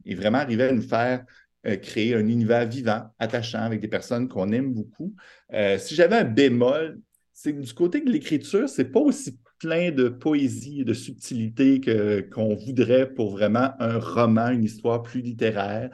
[0.04, 1.24] est vraiment arrivé à nous faire
[1.66, 5.14] euh, créer un univers vivant, attachant, avec des personnes qu'on aime beaucoup.
[5.78, 7.00] si j'avais un bémol,
[7.32, 11.80] c'est du côté de l'écriture, c'est pas aussi plein de poésie et de subtilité
[12.32, 15.90] qu'on voudrait pour vraiment un roman, une histoire plus littéraire.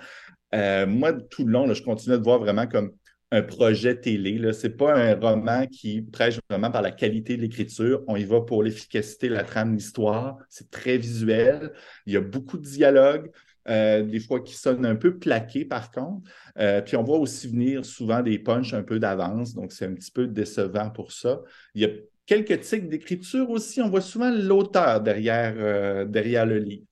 [0.57, 2.92] Euh, moi, tout le long, je continue de voir vraiment comme
[3.30, 4.52] un projet télé.
[4.52, 8.02] Ce n'est pas un roman qui prêche vraiment par la qualité de l'écriture.
[8.07, 10.38] On y va pour l'efficacité, la trame, l'histoire.
[10.48, 11.72] C'est très visuel.
[12.07, 13.30] Il y a beaucoup de dialogues.
[13.68, 16.22] Euh, des fois qui sonnent un peu plaqués par contre.
[16.57, 19.94] Euh, puis on voit aussi venir souvent des punchs un peu d'avance, donc c'est un
[19.94, 21.40] petit peu décevant pour ça.
[21.74, 21.88] Il y a
[22.26, 23.82] quelques tics d'écriture aussi.
[23.82, 26.86] On voit souvent l'auteur derrière, derrière le livre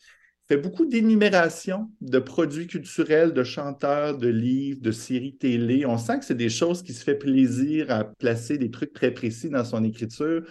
[0.47, 5.87] fait beaucoup d'énumération de produits culturels, de chanteurs, de livres, de séries télé.
[5.87, 9.11] On sent que c'est des choses qui se fait plaisir à placer des trucs très
[9.11, 10.43] précis dans son écriture.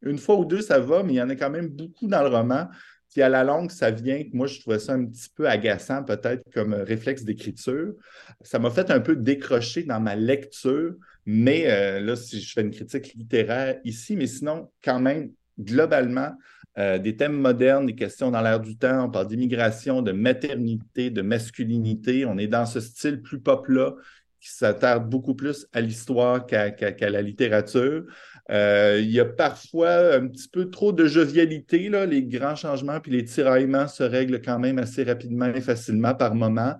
[0.00, 2.22] Une fois ou deux, ça va, mais il y en a quand même beaucoup dans
[2.22, 2.68] le roman.
[3.10, 6.42] Puis à la longue, ça vient, moi, je trouvais ça un petit peu agaçant, peut-être
[6.54, 7.92] comme réflexe d'écriture.
[8.40, 10.94] Ça m'a fait un peu décrocher dans ma lecture,
[11.26, 15.30] mais euh, là, si je fais une critique littéraire ici, mais sinon, quand même,
[15.60, 16.32] globalement,
[16.78, 19.04] euh, des thèmes modernes, des questions dans l'air du temps.
[19.04, 22.24] On parle d'immigration, de maternité, de masculinité.
[22.24, 23.94] On est dans ce style plus pop-là
[24.40, 28.04] qui s'attarde beaucoup plus à l'histoire qu'à la littérature.
[28.50, 31.88] Euh, il y a parfois un petit peu trop de jovialité.
[31.88, 32.06] Là.
[32.06, 36.34] Les grands changements puis les tiraillements se règlent quand même assez rapidement et facilement par
[36.34, 36.74] moment.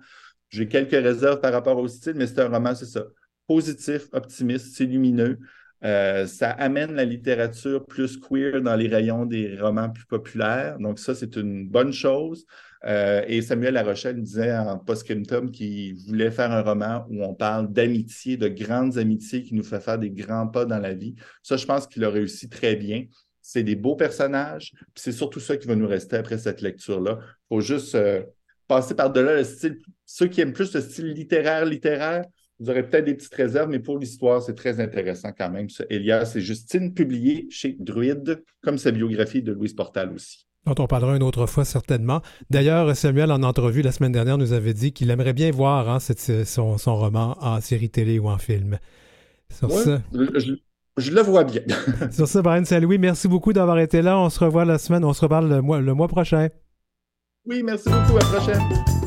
[0.49, 3.05] J'ai quelques réserves par rapport au style, mais c'est un roman, c'est ça.
[3.47, 5.39] Positif, optimiste, c'est lumineux.
[5.83, 10.77] Euh, ça amène la littérature plus queer dans les rayons des romans plus populaires.
[10.79, 12.45] Donc, ça, c'est une bonne chose.
[12.85, 17.71] Euh, et Samuel Larochelle disait en post-scriptum qu'il voulait faire un roman où on parle
[17.71, 21.15] d'amitié, de grandes amitiés qui nous fait faire des grands pas dans la vie.
[21.41, 23.05] Ça, je pense qu'il a réussi très bien.
[23.41, 24.73] C'est des beaux personnages.
[24.95, 27.19] C'est surtout ça qui va nous rester après cette lecture-là.
[27.21, 28.23] Il faut juste euh,
[28.67, 29.79] passer par-delà le style.
[30.05, 32.25] Ceux qui aiment plus le style littéraire, littéraire,
[32.59, 35.67] vous aurez peut-être des petites réserves, mais pour l'histoire, c'est très intéressant quand même.
[35.89, 40.47] Elias et Justine, publié chez Druide, comme sa biographie de Louise Portal aussi.
[40.65, 42.21] Dont on parlera une autre fois certainement.
[42.49, 45.99] D'ailleurs, Samuel, en entrevue la semaine dernière, nous avait dit qu'il aimerait bien voir hein,
[45.99, 48.79] son, roman en série télé ou en film.
[49.49, 50.01] Sur ça...
[50.13, 51.63] je, le vois bien.
[52.11, 54.17] sur ça, Brian Saint-Louis, merci beaucoup d'avoir été là.
[54.17, 56.47] On se revoit la semaine, on se reparle le mois, le mois prochain.
[57.45, 58.17] Oui, merci beaucoup.
[58.17, 59.02] À la prochaine.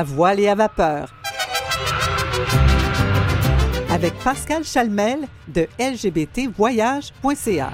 [0.00, 1.12] À voile et à vapeur.
[3.92, 7.70] Avec Pascal Chalmel de lgbtvoyage.ca.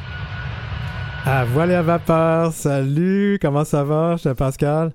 [1.24, 4.92] À voile et à vapeur, salut, comment ça va, cher Pascal?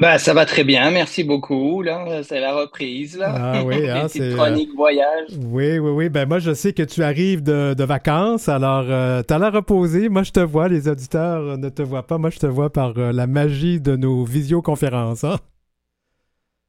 [0.00, 1.82] Ben, ça va très bien, merci beaucoup.
[1.82, 3.18] Là, c'est la reprise.
[3.18, 3.34] Là.
[3.36, 5.28] Ah oui, hein, c'est chronique voyage.
[5.44, 6.08] Oui, oui, oui.
[6.08, 10.08] Ben moi, je sais que tu arrives de, vacances, alors euh, tu as l'air reposé.
[10.08, 12.16] Moi, je te vois, les auditeurs ne te voient pas.
[12.16, 15.24] Moi, je te vois par euh, la magie de nos visioconférences.
[15.24, 15.36] Hein?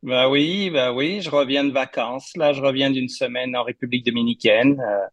[0.04, 2.32] Ben oui, ben oui, je reviens de vacances.
[2.36, 4.80] Là, je reviens d'une semaine en République dominicaine.
[4.80, 5.06] Euh,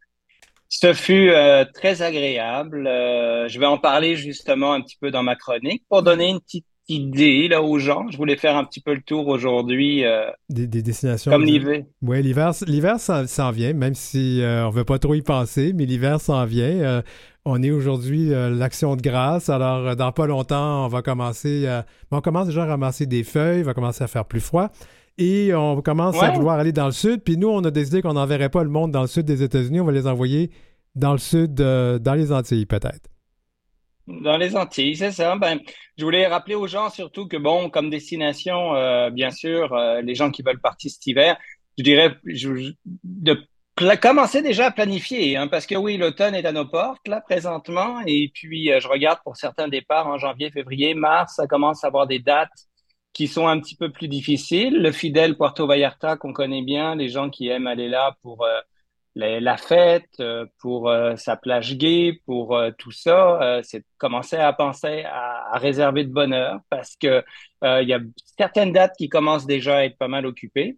[0.68, 1.32] ce fut
[1.72, 2.84] très agréable.
[2.84, 6.66] je vais en parler justement un petit peu dans ma chronique pour donner une petite
[6.89, 8.07] idée là aux gens.
[8.11, 10.05] Je voulais faire un petit peu le tour aujourd'hui.
[10.05, 11.30] Euh, des, destinations.
[11.30, 11.82] Comme l'hiver.
[12.03, 15.84] Oui, l'hiver, l'hiver s'en vient, même si euh, on veut pas trop y penser, mais
[15.84, 16.64] l'hiver s'en vient.
[16.64, 17.03] Euh,
[17.49, 19.49] on est aujourd'hui l'action de grâce.
[19.49, 21.68] Alors, dans pas longtemps, on va commencer.
[22.11, 24.70] on commence déjà à ramasser des feuilles, il va commencer à faire plus froid.
[25.16, 27.22] Et on commence à vouloir aller dans le sud.
[27.22, 29.80] Puis nous, on a décidé qu'on n'enverrait pas le monde dans le sud des États-Unis.
[29.80, 30.51] On va les envoyer
[30.94, 33.11] dans le sud, dans les Antilles, peut-être.
[34.09, 35.36] Dans les Antilles, c'est ça.
[35.36, 35.61] Ben,
[35.99, 40.14] je voulais rappeler aux gens surtout que, bon, comme destination, euh, bien sûr, euh, les
[40.14, 41.36] gens qui veulent partir cet hiver,
[41.76, 43.38] je dirais de
[44.01, 48.01] commencer déjà à planifier, hein, parce que oui, l'automne est à nos portes, là, présentement,
[48.07, 51.89] et puis euh, je regarde pour certains départs en janvier, février, mars, ça commence à
[51.89, 52.51] avoir des dates
[53.12, 54.81] qui sont un petit peu plus difficiles.
[54.81, 58.47] Le fidèle Puerto Vallarta qu'on connaît bien, les gens qui aiment aller là pour
[59.18, 64.53] la fête, euh, pour euh, sa plage gay, pour euh, tout ça, c'est commencer à
[64.53, 67.24] penser à, réserver de bonheur parce que
[67.62, 68.01] il y a
[68.39, 70.76] certaines dates qui commencent déjà à être pas mal occupées.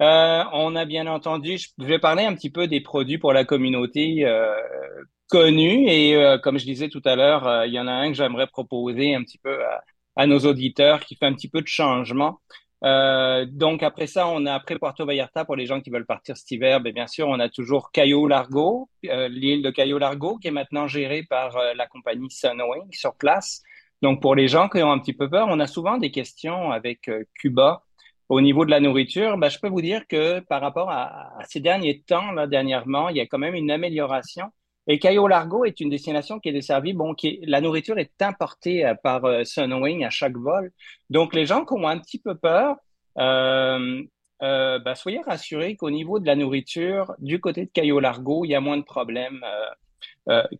[0.00, 4.24] On a bien entendu, je vais parler un petit peu des produits pour la communauté
[5.28, 8.46] connus et comme je disais tout à l'heure, il y en a un que j'aimerais
[8.46, 9.82] proposer un petit peu à,
[10.16, 12.40] à, nos auditeurs qui fait un petit peu de changement.
[12.84, 16.36] Euh, donc après ça, on a après Puerto Vallarta pour les gens qui veulent partir
[16.36, 16.80] cet hiver.
[16.80, 20.52] Ben, bien sûr, on a toujours Cayo Largo, euh, l'île de Cayo Largo, qui est
[20.52, 23.62] maintenant gérée par euh, la compagnie Sunwing sur place.
[24.02, 26.70] Donc pour les gens qui ont un petit peu peur, on a souvent des questions
[26.70, 27.82] avec Cuba
[28.28, 29.36] au niveau de la nourriture.
[29.38, 33.08] Ben, je peux vous dire que par rapport à, à ces derniers temps, là, dernièrement,
[33.08, 34.46] il y a quand même une amélioration.
[34.88, 38.86] Et Cayo Largo est une destination qui est desservie, bon, qui la nourriture est importée
[38.86, 40.70] euh, par euh, Sunwing à chaque vol.
[41.10, 42.76] Donc, les gens qui ont un petit peu peur,
[43.18, 44.02] euh,
[44.42, 48.50] euh, ben, soyez rassurés qu'au niveau de la nourriture, du côté de Cayo Largo, il
[48.50, 49.40] y a moins de problèmes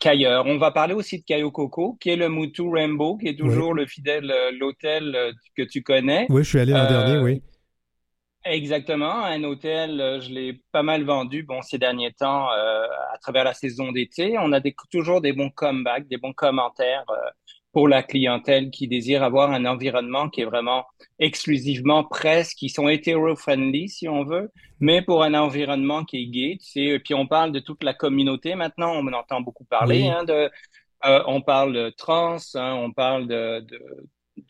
[0.00, 0.46] qu'ailleurs.
[0.46, 3.74] On va parler aussi de Cayo Coco, qui est le Mutu Rainbow, qui est toujours
[3.74, 6.26] le fidèle, l'hôtel que tu connais.
[6.30, 7.42] Oui, je suis allé l'an dernier, oui.
[8.48, 13.18] Exactement, un hôtel, euh, je l'ai pas mal vendu bon ces derniers temps euh, à
[13.18, 14.36] travers la saison d'été.
[14.38, 17.30] On a des, toujours des bons comebacks, des bons commentaires euh,
[17.72, 20.84] pour la clientèle qui désire avoir un environnement qui est vraiment
[21.18, 26.58] exclusivement presse, qui sont hétéro-friendly si on veut, mais pour un environnement qui est gay.
[26.60, 30.06] Tu sais, puis on parle de toute la communauté maintenant, on en entend beaucoup parler.
[30.06, 30.50] Hein, de,
[31.02, 33.80] on parle de trans, hein, on parle de, de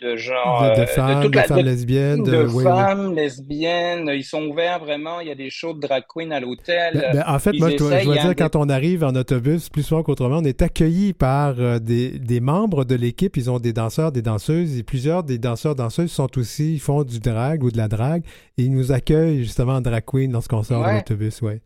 [0.01, 4.11] de genre de, euh, femmes, de, femmes lesbiennes, de, femmes lesbiennes.
[4.13, 5.21] Ils sont ouverts vraiment.
[5.21, 6.95] Il y a des shows de drag queen à l'hôtel.
[6.95, 10.03] Ben, ben, en fait, moi, je dois, dire, quand on arrive en autobus, plus souvent
[10.03, 13.37] qu'autrement, on est accueilli par euh, des, des, membres de l'équipe.
[13.37, 17.05] Ils ont des danseurs, des danseuses, et plusieurs des danseurs, danseuses sont aussi, ils font
[17.05, 18.23] du drag ou de la drag,
[18.59, 21.61] et ils nous accueillent justement en drag queen lorsqu'on sort de l'autobus, ouais.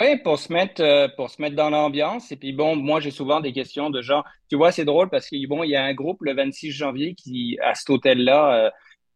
[0.00, 2.30] Oui, pour se mettre euh, pour se mettre dans l'ambiance.
[2.30, 5.28] Et puis bon, moi j'ai souvent des questions de genre, tu vois, c'est drôle parce
[5.28, 8.66] qu'il bon, il y a un groupe le 26 janvier qui à cet hôtel-là.
[8.66, 8.70] Euh,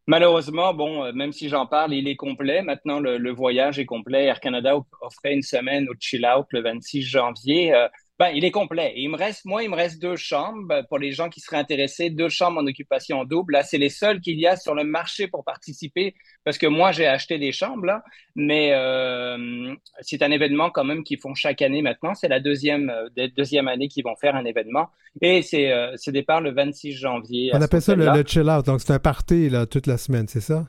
[0.07, 2.61] malheureusement, bon, euh, même si j'en parle, il est complet.
[2.63, 4.25] Maintenant, le, le, voyage est complet.
[4.25, 7.73] Air Canada offrait une semaine au chill out le 26 janvier.
[8.19, 8.93] Ben, il est complet.
[8.95, 11.57] il me reste, moi, il me reste deux chambres ben, pour les gens qui seraient
[11.57, 13.53] intéressés, deux chambres en occupation double.
[13.53, 16.91] Là, c'est les seules qu'il y a sur le marché pour participer parce que moi,
[16.91, 18.03] j'ai acheté des chambres là.
[18.35, 22.13] Mais euh, c'est un événement quand même qu'ils font chaque année maintenant.
[22.13, 24.89] C'est la deuxième, euh, deuxième année qu'ils vont faire un événement.
[25.21, 27.49] Et c'est, euh, départ le 26 janvier.
[27.53, 28.65] On appelle ça le, le, chill out.
[28.65, 30.67] Donc, c'est un party là, toute la semaine, c'est ça?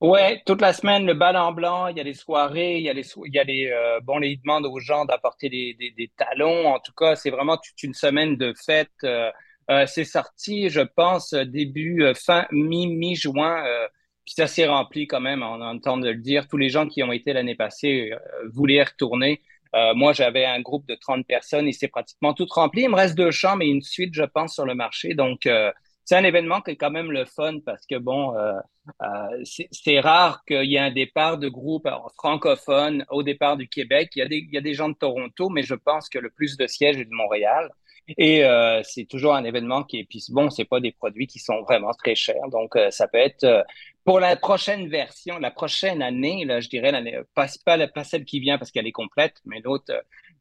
[0.00, 2.88] Ouais, toute la semaine, le bal en blanc, il y a les soirées, il y
[2.88, 5.90] a les, il y a les, euh, bon, les demandes aux gens d'apporter des, des,
[5.90, 6.68] des, talons.
[6.68, 8.92] En tout cas, c'est vraiment toute une semaine de fête.
[9.02, 9.30] Euh,
[9.70, 13.64] euh c'est sorti, je pense, début, euh, fin, mi, mi-juin.
[14.24, 16.46] puis ça s'est rempli quand même, on entend de le dire.
[16.46, 18.12] Tous les gens qui ont été l'année passée
[18.52, 19.42] voulaient y retourner.
[19.96, 22.82] moi, j'avais un groupe de 30 personnes et c'est pratiquement tout rempli.
[22.82, 25.14] Il me reste deux chambres et une suite, je pense, sur le marché.
[25.14, 25.48] Donc,
[26.08, 28.54] c'est un événement qui est quand même le fun parce que bon, euh,
[29.02, 31.86] euh, c'est rare qu'il y ait un départ de groupe
[32.16, 34.12] francophone au départ du Québec.
[34.16, 36.96] Il y, a des, gens de Toronto, mais je pense que le plus de sièges
[36.96, 37.70] est de Montréal.
[38.16, 41.40] Et euh, c'est toujours un événement qui est puis bon, c'est pas des produits qui
[41.40, 43.62] sont vraiment très chers, donc euh, ça peut être euh,
[44.02, 48.24] pour la prochaine version, la prochaine année, là, je dirais l'année pas pas, pas celle
[48.24, 49.92] qui vient parce qu'elle est complète, mais l'autre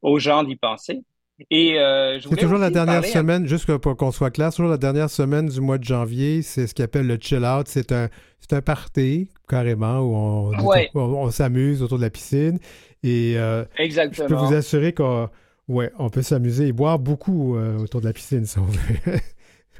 [0.01, 1.03] aux gens d'y penser.
[1.51, 5.09] Et euh, c'est toujours la dernière semaine, juste pour qu'on soit clair, toujours la dernière
[5.09, 7.67] semaine du mois de janvier, c'est ce qu'on appelle le chill out.
[7.67, 8.09] C'est un,
[8.51, 12.59] un party, carrément, où on, on, s'amuse autour de la piscine.
[13.03, 14.27] Et euh, Exactement.
[14.27, 15.29] je peux vous assurer qu'on
[15.67, 19.19] ouais, on peut s'amuser et boire beaucoup euh, autour de la piscine, si on veut.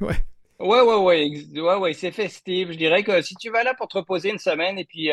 [0.00, 0.14] ouais.
[0.60, 2.70] Ouais, ouais, ouais, ouais, ouais, c'est festif.
[2.70, 5.10] Je dirais que si tu vas là pour te reposer une semaine et puis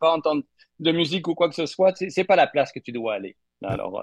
[0.00, 0.42] pas entendre
[0.80, 3.36] de musique ou quoi que ce soit, c'est pas la place que tu dois aller.
[3.62, 4.02] Alors,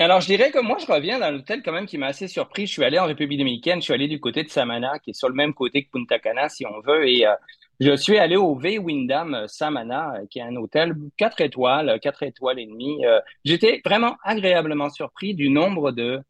[0.00, 2.66] alors, je dirais que moi, je reviens dans l'hôtel quand même qui m'a assez surpris.
[2.66, 5.14] Je suis allé en République dominicaine, je suis allé du côté de Samana, qui est
[5.14, 7.34] sur le même côté que Punta Cana, si on veut, et euh,
[7.80, 11.98] je suis allé au V Windham euh, Samana, euh, qui est un hôtel 4 étoiles,
[12.00, 13.02] 4 étoiles et demie.
[13.44, 16.20] J'étais vraiment agréablement surpris du nombre de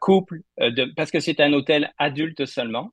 [0.00, 2.92] couples, de, parce que c'est un hôtel adulte seulement.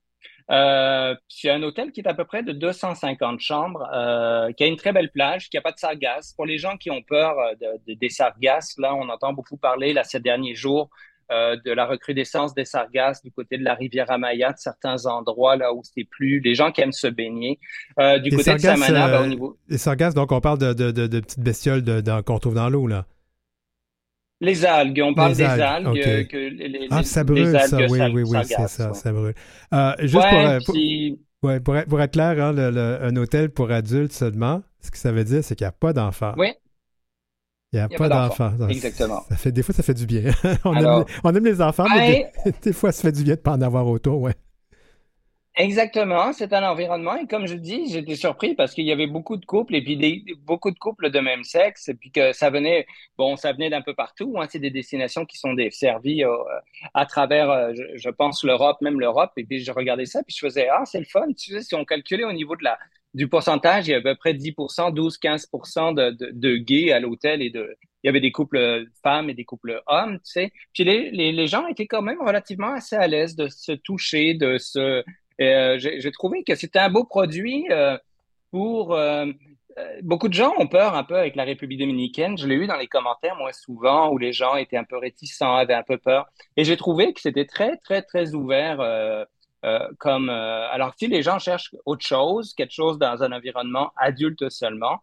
[0.50, 4.68] Euh, c'est un hôtel qui est à peu près de 250 chambres, euh, qui a
[4.68, 6.34] une très belle plage, qui a pas de sargasses.
[6.34, 9.94] Pour les gens qui ont peur euh, de, des sargasses, là, on entend beaucoup parler
[9.94, 10.90] là ces derniers jours
[11.30, 15.58] euh, de la recrudescence des sargasses du côté de la rivière Amaya, de certains endroits
[15.58, 16.40] là où c'est plus.
[16.40, 17.60] Les gens qui aiment se baigner.
[18.00, 19.58] Euh, du côté de Samana, ben, au niveau.
[19.68, 21.84] Les sargasses, donc on parle de, de petites bestioles
[22.26, 23.06] qu'on trouve dans l'eau là.
[24.40, 26.00] Les algues, on parle des algues.
[26.06, 29.34] Euh, que les, ah, ça brûle, ça, oui, oui, oui, c'est ça, ça brûle.
[29.74, 34.14] Euh, juste ouais, pour, être, pour, être, clair, hein, le, le, un hôtel pour adultes
[34.14, 36.34] seulement, ce que ça veut dire, c'est qu'il n'y a pas d'enfants.
[36.38, 36.54] Oui.
[37.74, 38.54] Il n'y a, pas, d'enfants.
[38.70, 39.24] Exactement.
[39.30, 40.32] Ça fait, des fois, ça fait du bien.
[40.64, 43.40] on, aime, on, aime, les enfants, mais des, des, fois, ça fait du bien de
[43.40, 44.36] ne pas en avoir autour, ouais.
[45.60, 49.38] Exactement, c'est un environnement et comme je dis, j'étais surpris parce qu'il y avait beaucoup
[49.38, 52.52] de couples et puis des, beaucoup de couples de même sexe et puis que ça
[52.52, 52.86] venait,
[53.18, 54.36] bon, ça venait d'un peu partout.
[54.38, 56.32] Hein, c'est des destinations qui sont desservies euh,
[56.94, 59.32] à travers, euh, je, je, pense l'Europe, même l'Europe.
[59.38, 61.26] Et puis je regardais ça puis je faisais ah c'est le fun.
[61.34, 62.78] Tu sais, si on calculait au niveau de la
[63.16, 67.00] du pourcentage, il y avait à peu près 10% 12-15 de, de, de gays à
[67.00, 70.52] l'hôtel et de, il y avait des couples femmes et des couples hommes, tu sais.
[70.74, 74.36] Puis les, les, les gens étaient quand même relativement assez à l'aise de se toucher,
[74.36, 75.04] de se.
[75.42, 77.98] Euh, J'ai trouvé que c'était un beau produit euh,
[78.52, 78.94] pour.
[78.94, 79.26] Euh,
[79.78, 82.38] euh, beaucoup de gens ont peur un peu avec la République dominicaine.
[82.38, 85.56] Je l'ai eu dans les commentaires, moi, souvent, où les gens étaient un peu réticents,
[85.56, 86.28] avaient un peu peur.
[86.56, 88.80] Et j'ai trouvé que c'était très, très, très ouvert.
[88.80, 89.24] Euh,
[89.66, 94.50] euh, comme alors si les gens cherchent autre chose, quelque chose dans un environnement adulte
[94.50, 95.00] seulement,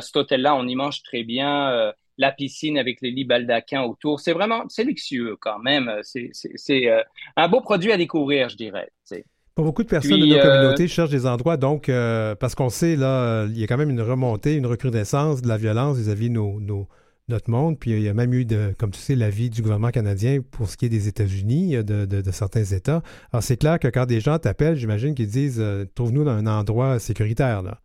[0.00, 1.92] cet hôtel-là, on y mange très bien.
[2.18, 6.00] la piscine avec les lits baldaquins autour, c'est vraiment c'est luxueux quand même.
[6.02, 6.90] C'est
[7.36, 8.90] un beau produit à découvrir, je dirais.
[9.54, 12.70] Pour beaucoup de personnes de nos euh, communautés cherchent des endroits, donc, euh, parce qu'on
[12.70, 16.30] sait, là, il y a quand même une remontée, une recrudescence de la violence vis-à-vis
[16.30, 16.88] de nos,
[17.28, 17.78] notre monde.
[17.78, 20.68] Puis il y a même eu, de, comme tu sais, l'avis du gouvernement canadien pour
[20.68, 23.02] ce qui est des États-Unis, de, de, certains États.
[23.32, 26.46] Alors c'est clair que quand des gens t'appellent, j'imagine qu'ils disent euh, trouve-nous dans un
[26.46, 27.62] endroit sécuritaire.
[27.62, 27.78] Là.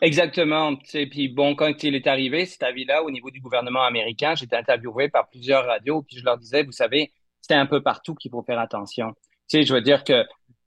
[0.00, 0.74] Exactement.
[0.76, 5.08] Puis bon, quand il est arrivé, cet avis-là, au niveau du gouvernement américain, j'étais interviewé
[5.08, 8.42] par plusieurs radios, puis je leur disais, vous savez, c'est un peu partout qu'il faut
[8.42, 9.14] faire attention
[9.48, 10.24] sais, je veux dire que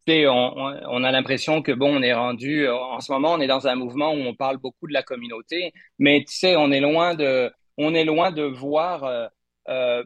[0.08, 3.68] on, on, a l'impression que bon, on est rendu en ce moment, on est dans
[3.68, 7.16] un mouvement où on parle beaucoup de la communauté, mais tu sais, on est loin
[7.16, 9.28] de, on est loin de voir euh,
[9.70, 10.04] euh,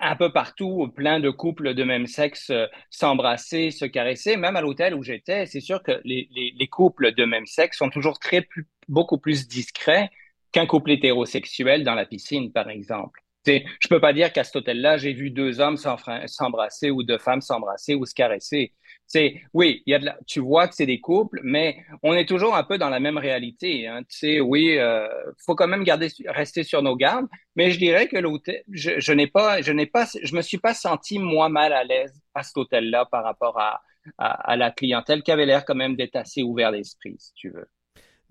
[0.00, 4.36] un peu partout plein de couples de même sexe euh, s'embrasser, se caresser.
[4.36, 7.78] Même à l'hôtel où j'étais, c'est sûr que les, les, les, couples de même sexe
[7.78, 8.46] sont toujours très
[8.88, 10.10] beaucoup plus discrets
[10.52, 13.21] qu'un couple hétérosexuel dans la piscine, par exemple.
[13.46, 17.18] Je je peux pas dire qu'à cet hôtel-là, j'ai vu deux hommes s'embrasser ou deux
[17.18, 18.72] femmes s'embrasser ou se caresser.
[19.06, 22.14] C'est oui, il y a de la, tu vois que c'est des couples, mais on
[22.14, 23.86] est toujours un peu dans la même réalité.
[23.86, 24.02] Hein.
[24.42, 25.06] Oui, euh,
[25.44, 27.26] faut quand même garder, rester sur nos gardes.
[27.56, 30.58] Mais je dirais que l'hôtel, je, je n'ai pas, je n'ai pas, je me suis
[30.58, 33.82] pas senti moi mal à l'aise à cet hôtel-là par rapport à,
[34.18, 37.50] à, à la clientèle qui avait l'air quand même d'être assez ouvert d'esprit, si tu
[37.50, 37.66] veux.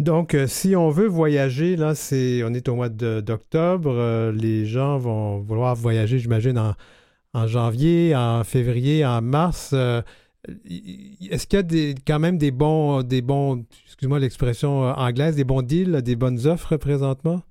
[0.02, 4.66] Donc, euh, si on veut voyager, là, c'est, on est au mois d'octobre, euh, les
[4.66, 6.58] gens vont vouloir voyager, j'imagine,
[7.34, 9.72] en, janvier, en février, en mars.
[9.74, 10.02] Euh,
[11.30, 15.62] est-ce qu'il y a quand même des bons, des bons, excuse-moi l'expression anglaise, des bons
[15.62, 17.43] deals, des bonnes offres présentement?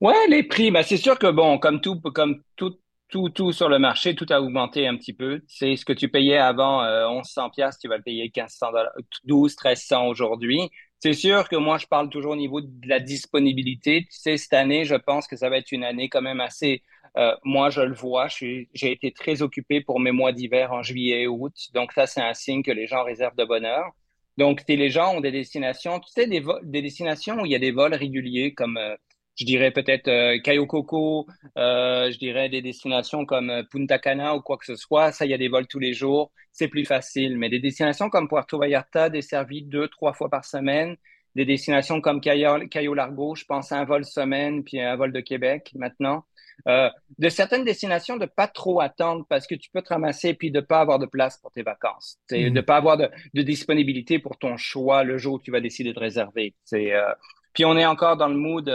[0.00, 2.74] Ouais, les prix, ben c'est sûr que bon, comme tout, comme tout,
[3.10, 5.42] tout, tout sur le marché, tout a augmenté un petit peu.
[5.48, 8.92] C'est ce que tu payais avant euh, 1100 pièces, tu vas le payer 1500 dollars,
[9.24, 10.70] 12 1300 aujourd'hui.
[11.00, 14.02] C'est sûr que moi je parle toujours au niveau de la disponibilité.
[14.10, 16.82] Tu sais cette année, je pense que ça va être une année quand même assez
[17.16, 21.22] euh, moi je le vois, j'ai été très occupé pour mes mois d'hiver en juillet
[21.22, 21.54] et août.
[21.74, 23.90] Donc ça c'est un signe que les gens réservent de bonheur.
[24.38, 27.58] Donc les gens ont des destinations, tu sais des, des destinations où il y a
[27.58, 28.96] des vols réguliers comme euh,
[29.36, 31.26] je dirais peut-être euh, Cayo Coco,
[31.56, 35.12] euh, je dirais des destinations comme euh, Punta Cana ou quoi que ce soit.
[35.12, 37.38] Ça, il y a des vols tous les jours, c'est plus facile.
[37.38, 40.96] Mais des destinations comme Puerto Vallarta, desservies deux, trois fois par semaine,
[41.34, 45.12] des destinations comme Cayo, Cayo Largo, je pense à un vol semaine, puis un vol
[45.12, 46.24] de Québec maintenant.
[46.68, 50.50] Euh, de certaines destinations, de pas trop attendre parce que tu peux te ramasser puis
[50.50, 52.50] de pas avoir de place pour tes vacances, mmh.
[52.50, 55.92] de pas avoir de, de, disponibilité pour ton choix le jour où tu vas décider
[55.92, 56.54] de réserver.
[56.74, 57.14] Euh,
[57.54, 58.68] puis on est encore dans le mood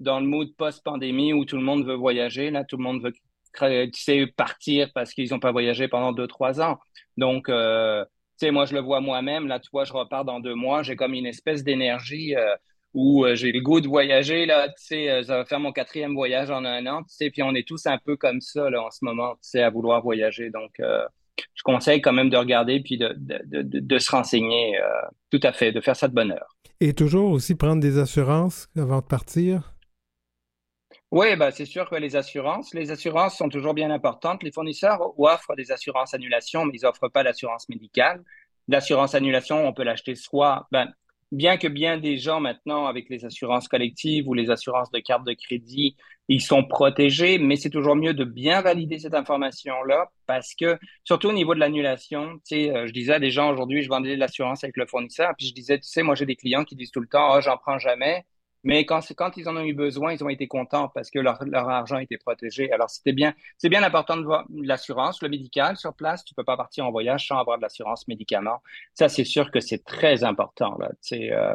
[0.00, 2.50] dans le mood post-pandémie où tout le monde veut voyager.
[2.50, 3.12] Là, tout le monde veut
[4.36, 6.78] partir parce qu'ils n'ont pas voyagé pendant deux, trois ans.
[7.16, 8.04] Donc, euh,
[8.38, 9.46] tu sais, moi, je le vois moi-même.
[9.46, 10.82] Là, tu vois, je repars dans deux mois.
[10.82, 12.54] J'ai comme une espèce d'énergie euh,
[12.94, 14.46] où euh, j'ai le goût de voyager.
[14.46, 17.02] Là, tu sais, ça va faire mon quatrième voyage en un an.
[17.02, 19.50] Tu sais, puis on est tous un peu comme ça là, en ce moment, tu
[19.50, 20.50] sais, à vouloir voyager.
[20.50, 24.78] Donc, je conseille quand même de regarder puis de, de, de se renseigner.
[25.30, 26.56] tout à fait, de faire ça de bonne heure.
[26.80, 29.74] Et toujours aussi prendre des assurances avant de partir?
[31.10, 34.44] Oui, bah, c'est sûr que les assurances, les assurances sont toujours bien importantes.
[34.44, 38.22] Les fournisseurs offrent des assurances annulation, mais ils offrent pas l'assurance médicale.
[38.68, 40.92] L'assurance annulation, on peut l'acheter soit, ben,
[41.32, 45.24] bien que bien des gens maintenant avec les assurances collectives ou les assurances de carte
[45.24, 45.96] de crédit,
[46.28, 51.28] ils sont protégés, mais c'est toujours mieux de bien valider cette information-là parce que, surtout
[51.30, 54.14] au niveau de l'annulation, tu sais, euh, je disais à des gens aujourd'hui, je vendais
[54.14, 56.76] de l'assurance avec le fournisseur, puis je disais, tu sais, moi j'ai des clients qui
[56.76, 58.24] disent tout le temps, oh, j'en prends jamais.
[58.62, 59.00] Mais quand,
[59.36, 62.70] ils en ont eu besoin, ils ont été contents parce que leur, argent était protégé.
[62.72, 66.24] Alors, c'était bien, c'est bien important de voir l'assurance, le médical sur place.
[66.24, 68.62] Tu peux pas partir en voyage sans avoir de l'assurance médicaments.
[68.94, 70.78] Ça, c'est sûr que c'est très important.
[71.00, 71.54] C'est, euh,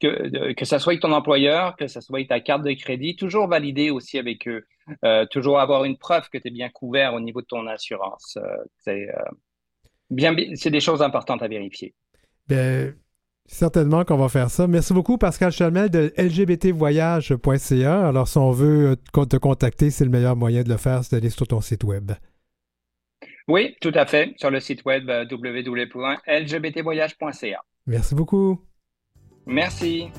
[0.00, 3.90] que, que ça soit ton employeur, que ça soit ta carte de crédit, toujours valider
[3.90, 4.66] aussi avec eux.
[5.04, 8.38] Euh, toujours avoir une preuve que tu es bien couvert au niveau de ton assurance.
[8.78, 9.22] C'est, euh,
[10.10, 11.94] bien, c'est des choses importantes à vérifier.
[12.46, 12.96] Ben,
[13.48, 14.66] Certainement qu'on va faire ça.
[14.66, 18.08] Merci beaucoup, Pascal Chalmel de lgbtvoyage.ca.
[18.08, 21.14] Alors, si on veut euh, te contacter, c'est le meilleur moyen de le faire, c'est
[21.16, 22.10] d'aller sur ton site web.
[23.48, 27.62] Oui, tout à fait, sur le site web euh, www.lgbtvoyage.ca.
[27.86, 28.60] Merci beaucoup.
[29.46, 30.10] Merci.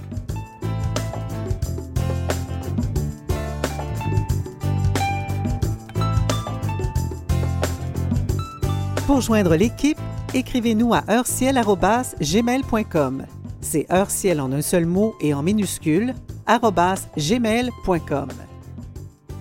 [9.06, 10.00] Pour joindre l'équipe,
[10.34, 13.26] écrivez-nous à heurciel.gmail.com.
[13.62, 16.14] C'est heurciel en un seul mot et en minuscule,
[16.48, 18.30] gmail.com.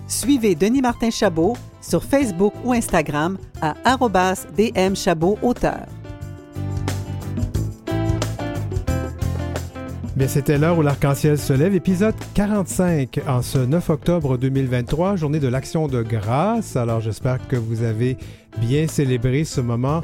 [0.09, 3.75] Suivez Denis Martin Chabot sur Facebook ou Instagram à
[4.57, 5.87] dmchabot-auteur.
[10.17, 15.41] Bien, c'était l'heure où l'arc-en-ciel se lève, épisode 45 en ce 9 octobre 2023, journée
[15.41, 16.75] de l'action de grâce.
[16.75, 18.17] Alors j'espère que vous avez
[18.59, 20.01] bien célébré ce moment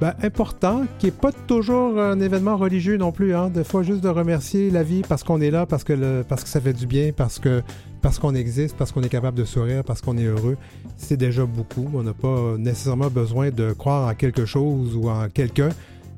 [0.00, 3.34] ben, important, qui n'est pas toujours un événement religieux non plus.
[3.34, 3.48] Hein?
[3.48, 6.72] Des fois, juste de remercier la vie parce qu'on est là, parce que, ça fait
[6.72, 7.62] du bien, parce que
[8.02, 10.58] parce qu'on existe, parce qu'on est capable de sourire, parce qu'on est heureux,
[10.98, 11.88] c'est déjà beaucoup.
[11.94, 15.70] On n'a pas nécessairement besoin de croire en quelque chose ou en quelqu'un,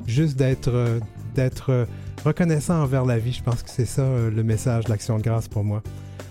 [0.05, 1.01] juste d'être
[1.37, 1.87] d'être
[2.25, 3.33] reconnaissant envers la vie.
[3.33, 5.83] Je pense que c'est ça euh, le message de l'action de grâce pour moi.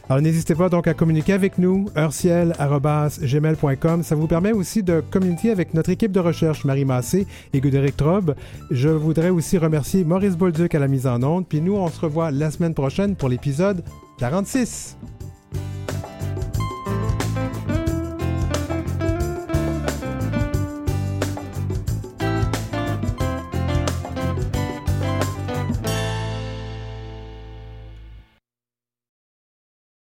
[0.07, 4.03] Alors n'hésitez pas donc à communiquer avec nous, heurciel.gmail.com.
[4.03, 7.97] Ça vous permet aussi de communiquer avec notre équipe de recherche, Marie Massé et Guderic
[7.97, 8.35] Trobe.
[8.69, 11.47] Je voudrais aussi remercier Maurice Bolduc à la mise en onde.
[11.47, 13.83] Puis nous, on se revoit la semaine prochaine pour l'épisode
[14.19, 14.95] 46.